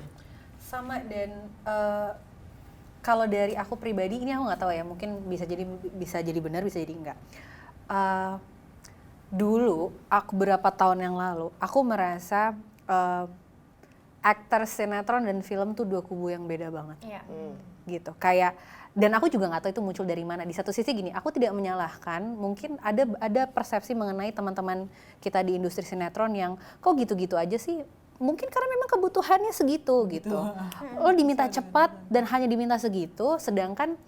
[0.66, 1.30] Sama dan
[1.63, 2.11] eh,
[3.05, 5.61] kalau dari aku pribadi ini aku nggak tahu ya mungkin bisa jadi
[5.93, 7.20] bisa jadi benar bisa jadi enggak
[7.86, 8.36] Eh,
[9.30, 12.57] dulu aku berapa tahun yang lalu aku merasa
[12.89, 13.26] eh,
[14.26, 16.97] aktor sinetron dan film tuh dua kubu yang beda banget.
[17.05, 17.22] Iya.
[17.86, 18.57] gitu kayak
[18.97, 20.41] dan aku juga nggak tahu itu muncul dari mana.
[20.41, 24.89] Di satu sisi gini aku tidak menyalahkan mungkin ada ada persepsi mengenai teman-teman
[25.22, 27.86] kita di industri sinetron yang kok gitu-gitu aja sih
[28.16, 30.39] mungkin karena memang kebutuhannya segitu gitu.
[30.99, 33.99] Lo diminta cepat dan hanya diminta segitu sedangkan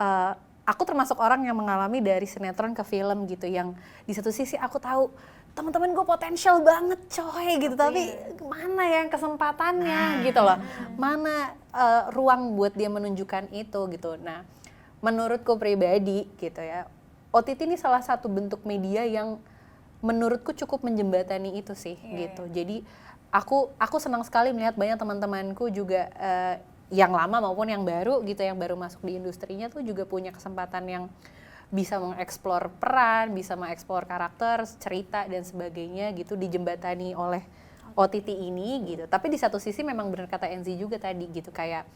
[0.00, 0.32] eh,
[0.64, 3.76] aku termasuk orang yang mengalami dari sinetron ke film gitu yang
[4.08, 5.12] di satu sisi aku tahu
[5.52, 7.76] teman-teman gue potensial banget coy gitu.
[7.76, 8.02] Tapi
[8.40, 10.56] mana yang kesempatannya gitu loh.
[10.96, 14.16] Mana eh, ruang buat dia menunjukkan itu gitu.
[14.16, 14.48] Nah
[15.02, 16.86] menurutku pribadi gitu ya
[17.34, 19.42] OTT ini salah satu bentuk media yang
[19.98, 22.46] menurutku cukup menjembatani itu sih gitu.
[22.48, 22.86] jadi
[23.32, 26.56] aku aku senang sekali melihat banyak teman-temanku juga eh,
[26.92, 30.84] yang lama maupun yang baru gitu yang baru masuk di industrinya tuh juga punya kesempatan
[30.84, 31.04] yang
[31.72, 37.40] bisa mengeksplor peran, bisa mengeksplor karakter, cerita dan sebagainya gitu dijembatani oleh
[37.96, 39.08] OTT ini gitu.
[39.08, 41.88] Tapi di satu sisi memang benar kata Enzi juga tadi gitu kayak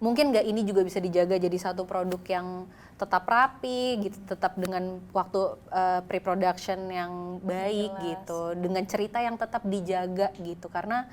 [0.00, 2.64] mungkin nggak ini juga bisa dijaga jadi satu produk yang
[2.96, 9.64] tetap rapi gitu, tetap dengan waktu eh, pre-production yang baik gitu, dengan cerita yang tetap
[9.64, 11.08] dijaga gitu karena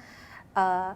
[0.56, 0.92] eh,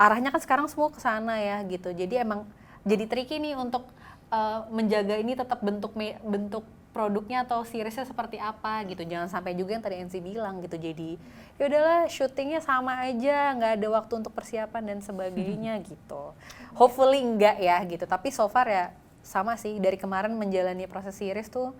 [0.00, 1.94] arahnya kan sekarang semua ke sana ya gitu.
[1.94, 2.48] Jadi emang
[2.84, 3.88] jadi tricky nih untuk
[4.28, 6.64] uh, menjaga ini tetap bentuk me- bentuk
[6.94, 9.02] produknya atau seriesnya seperti apa gitu.
[9.02, 10.78] Jangan sampai juga yang tadi NC bilang gitu.
[10.78, 11.18] Jadi
[11.58, 16.30] ya udahlah syutingnya sama aja, nggak ada waktu untuk persiapan dan sebagainya gitu.
[16.78, 18.06] Hopefully enggak ya gitu.
[18.06, 18.94] Tapi so far ya
[19.26, 21.74] sama sih dari kemarin menjalani proses series tuh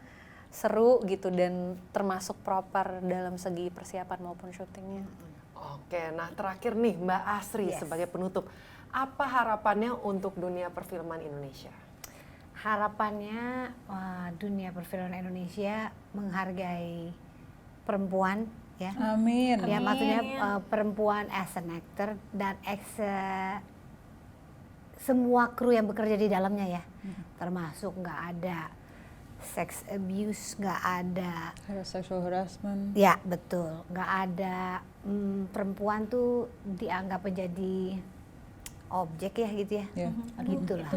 [0.50, 5.06] seru gitu dan termasuk proper dalam segi persiapan maupun syutingnya.
[5.78, 7.82] Oke, nah terakhir nih Mbak Asri Yes.
[7.82, 8.46] sebagai penutup,
[8.94, 11.74] apa harapannya untuk dunia perfilman Indonesia?
[12.64, 17.12] Harapannya wah, dunia perfilman Indonesia menghargai
[17.84, 18.48] perempuan
[18.80, 18.96] ya.
[19.12, 19.60] Amin.
[19.62, 23.60] Ya maksudnya uh, perempuan as an actor dan as a-
[24.96, 26.82] semua kru yang bekerja di dalamnya ya,
[27.36, 28.72] termasuk nggak ada
[29.44, 31.52] sex abuse, nggak ada
[31.84, 32.96] Sexual harassment.
[32.96, 38.00] Ya betul, nggak ada mm, perempuan tuh dianggap menjadi
[38.88, 40.10] objek ya gitu ya, Ya.
[40.40, 40.88] gitulah.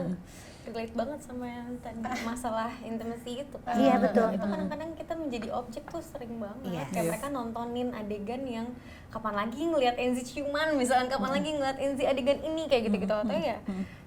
[0.68, 3.76] Relate banget sama yang tadi masalah intimacy itu kan.
[3.80, 4.28] Iya, betul.
[4.36, 6.64] itu kadang-kadang kita menjadi objek tuh sering banget.
[6.68, 6.84] Iya.
[6.92, 7.10] kayak Iya.
[7.16, 8.68] mereka nontonin adegan yang
[9.08, 13.16] kapan lagi ngelihat Enzi ciuman misalkan kapan lagi ngeliat Enzi adegan ini kayak gitu-gitu.
[13.16, 13.58] Atau ya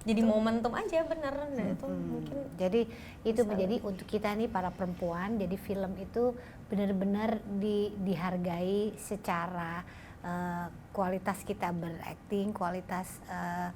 [0.04, 1.34] jadi momentum aja bener.
[1.52, 2.84] Nah itu mungkin Jadi
[3.24, 6.36] itu menjadi untuk kita nih para perempuan, jadi film itu
[6.68, 9.80] benar-benar di, dihargai secara
[10.20, 13.72] eh, kualitas kita berakting, kualitas eh,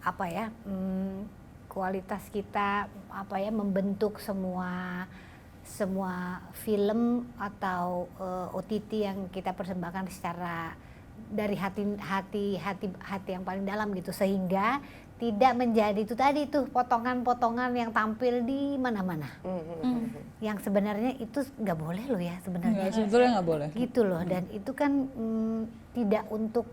[0.00, 1.37] apa ya, mm,
[1.78, 5.06] kualitas kita apa ya membentuk semua
[5.62, 10.74] semua film atau eh, OTT yang kita persembahkan secara
[11.30, 14.10] dari hati hati hati hati yang paling dalam gitu.
[14.10, 14.82] Sehingga
[15.22, 19.30] tidak menjadi itu tadi tuh potongan-potongan yang tampil di mana-mana.
[20.42, 22.90] Yang sebenarnya itu nggak boleh loh ya sebenarnya.
[22.90, 23.68] Nggak, sebetulnya nggak boleh.
[23.78, 24.22] gitu loh.
[24.26, 25.60] Dan itu kan mm,
[25.94, 26.66] tidak untuk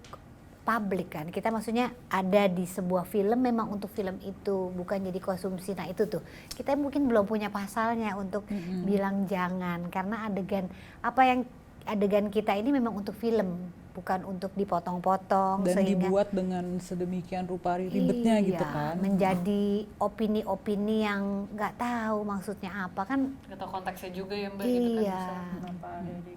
[0.65, 1.29] publik kan.
[1.29, 5.77] Kita maksudnya ada di sebuah film memang untuk film itu bukan jadi konsumsi.
[5.77, 6.25] Nah itu tuh.
[6.51, 8.49] Kita mungkin belum punya pasalnya untuk
[8.83, 10.65] bilang jangan karena adegan
[11.05, 11.39] apa yang
[11.85, 17.79] adegan kita ini memang untuk film bukan untuk dipotong-potong Dan sehingga dibuat dengan sedemikian rupa
[17.79, 18.95] ribetnya gitu Iya, kan.
[18.99, 23.07] menjadi opini-opini yang nggak tahu maksudnya apa.
[23.07, 25.23] Kan Gak tau konteksnya juga ya mbak Iya.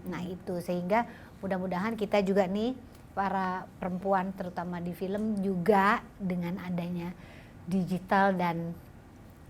[0.07, 0.55] Nah itu.
[0.63, 1.03] Sehingga
[1.43, 2.79] mudah-mudahan kita juga nih
[3.19, 7.11] para perempuan terutama di film juga dengan adanya
[7.67, 8.71] digital dan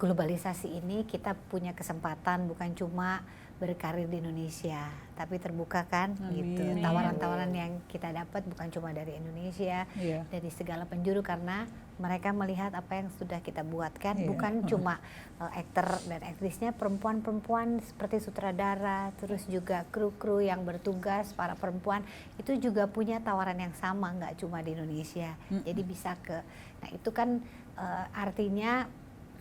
[0.00, 3.20] globalisasi ini kita punya kesempatan bukan cuma
[3.58, 4.86] berkarir di Indonesia
[5.18, 6.54] tapi terbuka kan Amin.
[6.54, 6.62] gitu.
[6.78, 10.22] Tawaran-tawaran yang kita dapat bukan cuma dari Indonesia Iya.
[10.30, 11.66] dari segala penjuru karena
[11.98, 14.26] mereka melihat apa yang sudah kita buatkan Iya.
[14.30, 15.02] bukan cuma
[15.42, 22.06] uh, aktor dan aktrisnya perempuan-perempuan seperti sutradara terus juga kru-kru yang bertugas para perempuan
[22.38, 25.34] itu juga punya tawaran yang sama nggak cuma di Indonesia.
[25.50, 26.46] Jadi bisa ke
[26.78, 27.42] nah itu kan
[27.74, 28.86] uh, artinya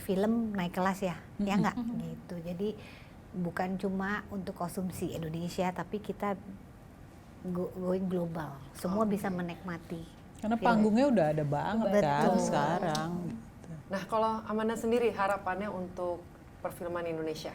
[0.02, 1.78] film naik kelas ya ya nggak?
[2.02, 2.36] Gitu.
[2.42, 2.70] Jadi
[3.38, 6.34] bukan cuma untuk konsumsi Indonesia tapi kita
[7.46, 10.02] go- going global semua bisa menikmati
[10.38, 10.66] Karena film.
[10.66, 12.46] panggungnya udah ada banget kan Betul.
[12.46, 13.10] sekarang.
[13.26, 13.72] gitu.
[13.88, 16.22] Nah, kalau Amanda sendiri harapannya untuk
[16.60, 17.54] perfilman Indonesia?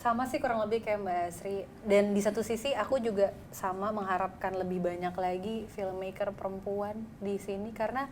[0.00, 4.56] sama sih kurang lebih kayak Mbak Asri dan di satu sisi aku juga sama mengharapkan
[4.56, 8.08] lebih banyak lagi filmmaker perempuan di sini karena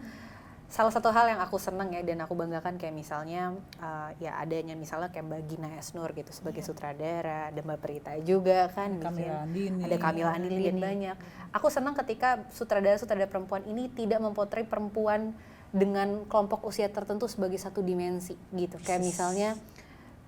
[0.69, 4.77] salah satu hal yang aku seneng ya dan aku banggakan kayak misalnya uh, ya adanya
[4.77, 9.05] misalnya kayak Mbak Gina Esnur gitu sebagai sutradara dan Mbak Prita juga kan bikin.
[9.09, 9.81] Kamila Andini.
[9.81, 11.16] ada Kamila Andini dan banyak.
[11.57, 15.33] Aku senang ketika sutradara-sutradara perempuan ini tidak mempotret perempuan
[15.73, 18.77] dengan kelompok usia tertentu sebagai satu dimensi gitu.
[18.85, 19.51] Kayak misalnya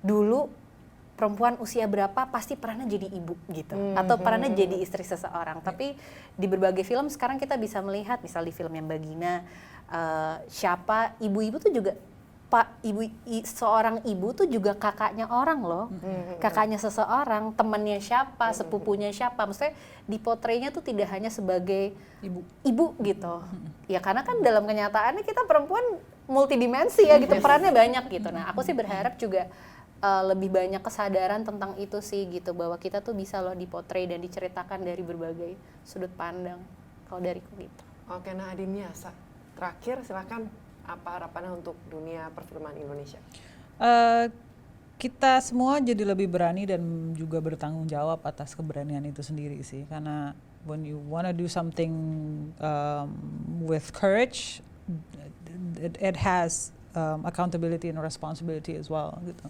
[0.01, 0.49] dulu
[1.21, 5.61] perempuan usia berapa pasti perannya jadi ibu gitu atau perannya jadi istri seseorang.
[5.61, 5.93] Tapi
[6.33, 9.45] di berbagai film sekarang kita bisa melihat misal di film yang Bagina
[9.91, 11.93] eh, siapa ibu-ibu tuh juga
[12.51, 15.87] pak ibu i- seorang ibu tuh juga kakaknya orang loh.
[16.39, 19.47] Kakaknya seseorang temannya siapa sepupunya siapa.
[19.47, 19.71] Maksudnya
[20.07, 22.43] dipotrenya tuh tidak hanya sebagai Ibu.
[22.67, 23.35] ibu gitu.
[23.87, 25.83] Ya karena kan dalam kenyataannya kita perempuan
[26.27, 28.29] multidimensi ya gitu perannya banyak gitu.
[28.31, 29.47] Nah aku sih berharap juga
[30.03, 34.19] uh, lebih banyak kesadaran tentang itu sih gitu bahwa kita tuh bisa loh dipotret dan
[34.19, 35.55] diceritakan dari berbagai
[35.87, 36.59] sudut pandang
[37.07, 37.83] kalau dariku gitu.
[38.11, 39.15] Oke, nah Adinia, sa-
[39.61, 40.49] terakhir silakan
[40.89, 43.21] apa harapannya untuk dunia perfilman Indonesia?
[43.77, 44.33] Eh,
[44.97, 50.33] kita semua jadi lebih berani dan juga bertanggung jawab atas keberanian itu sendiri sih karena
[50.65, 51.93] when you wanna do something
[52.61, 53.09] um,
[53.65, 54.65] with courage
[55.81, 59.49] it, it has um, accountability and responsibility as well gitu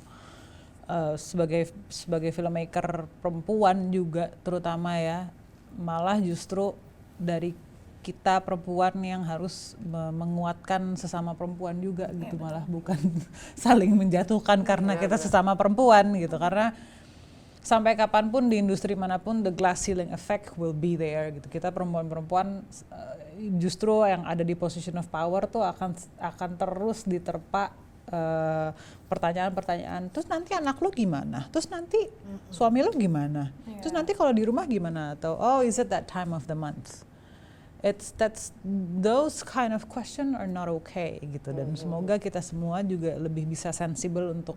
[0.91, 5.31] Eh, sebagai sebagai filmmaker perempuan juga terutama ya
[5.79, 6.75] malah justru
[7.15, 7.55] dari
[8.01, 12.97] kita perempuan yang harus me- menguatkan sesama perempuan juga gitu malah bukan
[13.65, 16.41] saling menjatuhkan karena kita sesama perempuan gitu.
[16.41, 16.73] Karena
[17.61, 21.45] sampai kapan pun di industri mana pun the glass ceiling effect will be there gitu.
[21.53, 23.15] Kita perempuan-perempuan uh,
[23.61, 27.77] justru yang ada di position of power tuh akan akan terus diterpa
[28.09, 28.73] uh,
[29.13, 31.53] pertanyaan-pertanyaan terus nanti anak lu gimana?
[31.53, 32.01] Terus nanti
[32.49, 33.53] suami lu gimana?
[33.85, 35.21] Terus nanti kalau di rumah gimana?
[35.21, 37.10] Atau oh is it that time of the month
[37.81, 38.53] it's that's
[39.01, 41.53] those kind of question are not okay gitu.
[41.53, 44.57] Dan semoga kita semua juga lebih bisa sensible untuk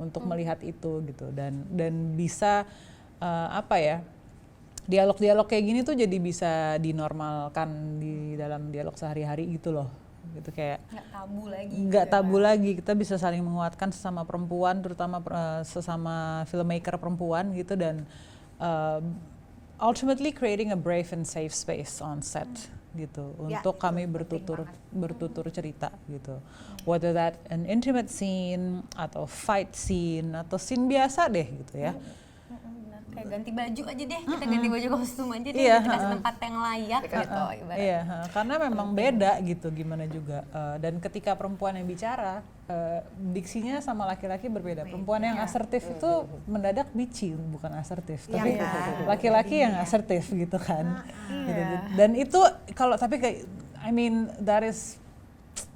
[0.00, 1.28] untuk melihat itu gitu.
[1.32, 2.64] Dan dan bisa
[3.20, 3.96] eh, apa ya
[4.84, 9.88] dialog-dialog kayak gini tuh jadi bisa dinormalkan di dalam dialog sehari-hari gitu loh.
[10.24, 12.70] Gitu kayak nggak tabu lagi nggak tabu lagi.
[12.80, 17.76] Kita bisa saling menguatkan sesama perempuan terutama eh, sesama filmmaker perempuan gitu.
[17.76, 18.08] Dan
[18.56, 19.00] eh,
[19.84, 22.48] ultimately creating a brave and safe space on set
[22.96, 23.36] gitu.
[23.52, 26.40] Ya, untuk kami bertutur bertutur cerita gitu.
[26.88, 31.92] Whether that an intimate scene atau fight scene atau scene biasa deh gitu ya.
[31.92, 32.23] Benar,
[33.14, 36.14] kayak ganti baju aja deh kita ganti baju kostum aja deh Iya, kita kasih ha-ha.
[36.18, 37.78] tempat yang layak gitu ibaratnya.
[37.78, 40.38] Iya, ha, karena memang beda gitu gimana juga.
[40.50, 43.00] Eh, dan ketika perempuan yang bicara, eh,
[43.32, 44.82] diksinya sama laki-laki berbeda.
[44.84, 46.10] Perempuan yang asertif itu
[46.44, 48.26] mendadak bici, bukan asertif.
[48.26, 48.70] Iya Tapi kan?
[49.14, 51.06] laki-laki yang asertif gitu kan.
[51.30, 51.74] Gitu.
[51.94, 52.40] Dan itu
[52.74, 53.38] kalau tapi kayak,
[53.78, 54.98] I mean that is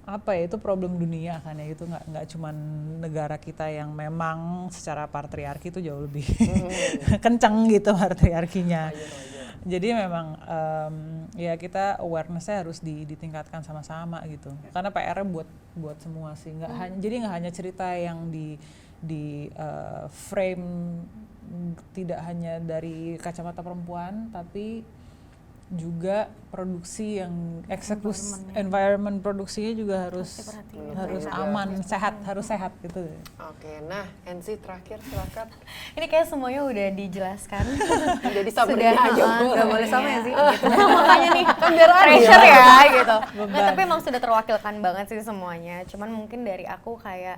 [0.09, 2.55] apa ya itu problem dunia kan ya itu nggak nggak cuman
[3.05, 6.25] negara kita yang memang secara patriarki itu jauh lebih
[7.25, 8.89] kencang gitu patriarkinya.
[9.69, 10.95] Jadi memang em,
[11.37, 14.49] ya kita awarenessnya harus di- ditingkatkan sama-sama gitu.
[14.73, 16.57] Karena PR-nya buat buat semua sih.
[16.57, 18.57] Nggak hanya jadi nggak hanya cerita yang di
[19.05, 21.05] di eh, frame
[21.93, 24.85] tidak hanya dari kacamata perempuan tapi
[25.69, 29.21] juga produksi yang eksekusi environment.
[29.21, 30.49] produksinya juga harus
[30.97, 33.05] harus aman sehat harus sehat gitu.
[33.37, 35.53] Oke, nah NC terakhir silakan.
[36.01, 37.65] ini kayak semuanya udah dijelaskan.
[38.41, 39.23] Jadi Sudah, aja.
[39.45, 39.47] Bu.
[39.53, 40.33] nggak boleh sama ya sih.
[40.97, 42.67] Makanya nih kan biar pressure ya
[42.97, 43.17] gitu.
[43.45, 45.85] Nggak, tapi emang sudah terwakilkan banget sih semuanya.
[45.85, 47.37] Cuman mungkin dari aku kayak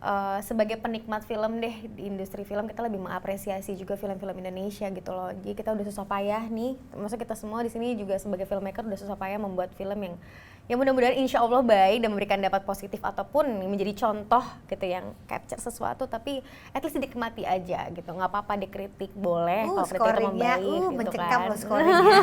[0.00, 5.10] eh, sebagai penikmat film deh di industri film kita lebih mengapresiasi juga film-film Indonesia gitu
[5.12, 5.30] loh.
[5.30, 9.00] Jadi kita udah susah payah nih maksudnya kita semua di sini juga sebagai filmmaker udah
[9.00, 10.16] susah payah membuat film yang
[10.66, 15.58] yang mudah-mudahan insya Allah baik dan memberikan dapat positif ataupun menjadi contoh gitu yang capture
[15.58, 20.10] sesuatu tapi at least dinikmati aja gitu nggak apa-apa dikritik boleh Uh, kalau kritik itu
[20.10, 22.18] scoringnya, membaik uh, gitu mencekam kan loh scoringnya.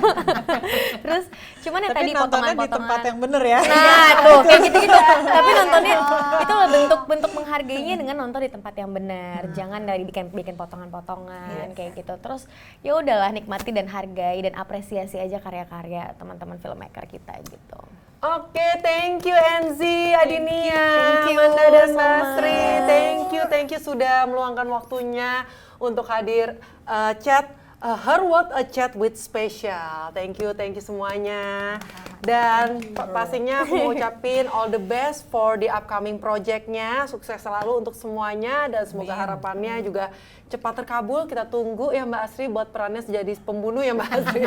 [1.03, 1.25] Terus
[1.63, 2.77] cuman yang tapi tadi nontonnya di potongan-potongan.
[2.77, 4.97] tempat yang bener ya Nah, tuh kayak gitu-gitu.
[5.27, 5.95] Tapi nontonnya
[6.43, 9.41] itu loh bentuk-bentuk menghargainya dengan nonton di tempat yang benar.
[9.53, 12.13] Jangan dari bikin bikin potongan-potongan kayak gitu.
[12.19, 12.47] Terus
[12.81, 17.79] ya udahlah nikmati dan hargai dan apresiasi aja karya-karya teman-teman filmmaker kita gitu.
[18.17, 22.49] Oke, thank you Enzi, Adinia, Thank you Amanda dan so Mbak Sri.
[22.49, 22.87] much.
[22.89, 25.45] Thank you, thank you sudah meluangkan waktunya
[25.77, 26.57] untuk hadir
[26.89, 27.45] uh, chat
[27.81, 30.11] uh, Her World a Chat with Special.
[30.13, 31.77] Thank you, thank you semuanya.
[32.21, 37.05] Dan pa- pastinya aku mau ucapin all the best for the upcoming projectnya.
[37.05, 40.09] Sukses selalu untuk semuanya dan semoga harapannya juga
[40.49, 41.29] cepat terkabul.
[41.29, 44.43] Kita tunggu ya Mbak Asri buat perannya jadi pembunuh ya Mbak Asri.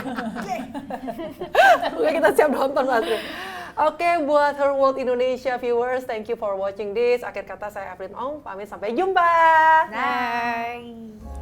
[1.96, 3.18] Oke, kita siap nonton Mbak Asri.
[3.80, 7.22] Oke, buat Her World Indonesia viewers, thank you for watching this.
[7.22, 9.30] Akhir kata saya Evelyn Ong, pamit sampai jumpa.
[9.88, 11.39] Bye.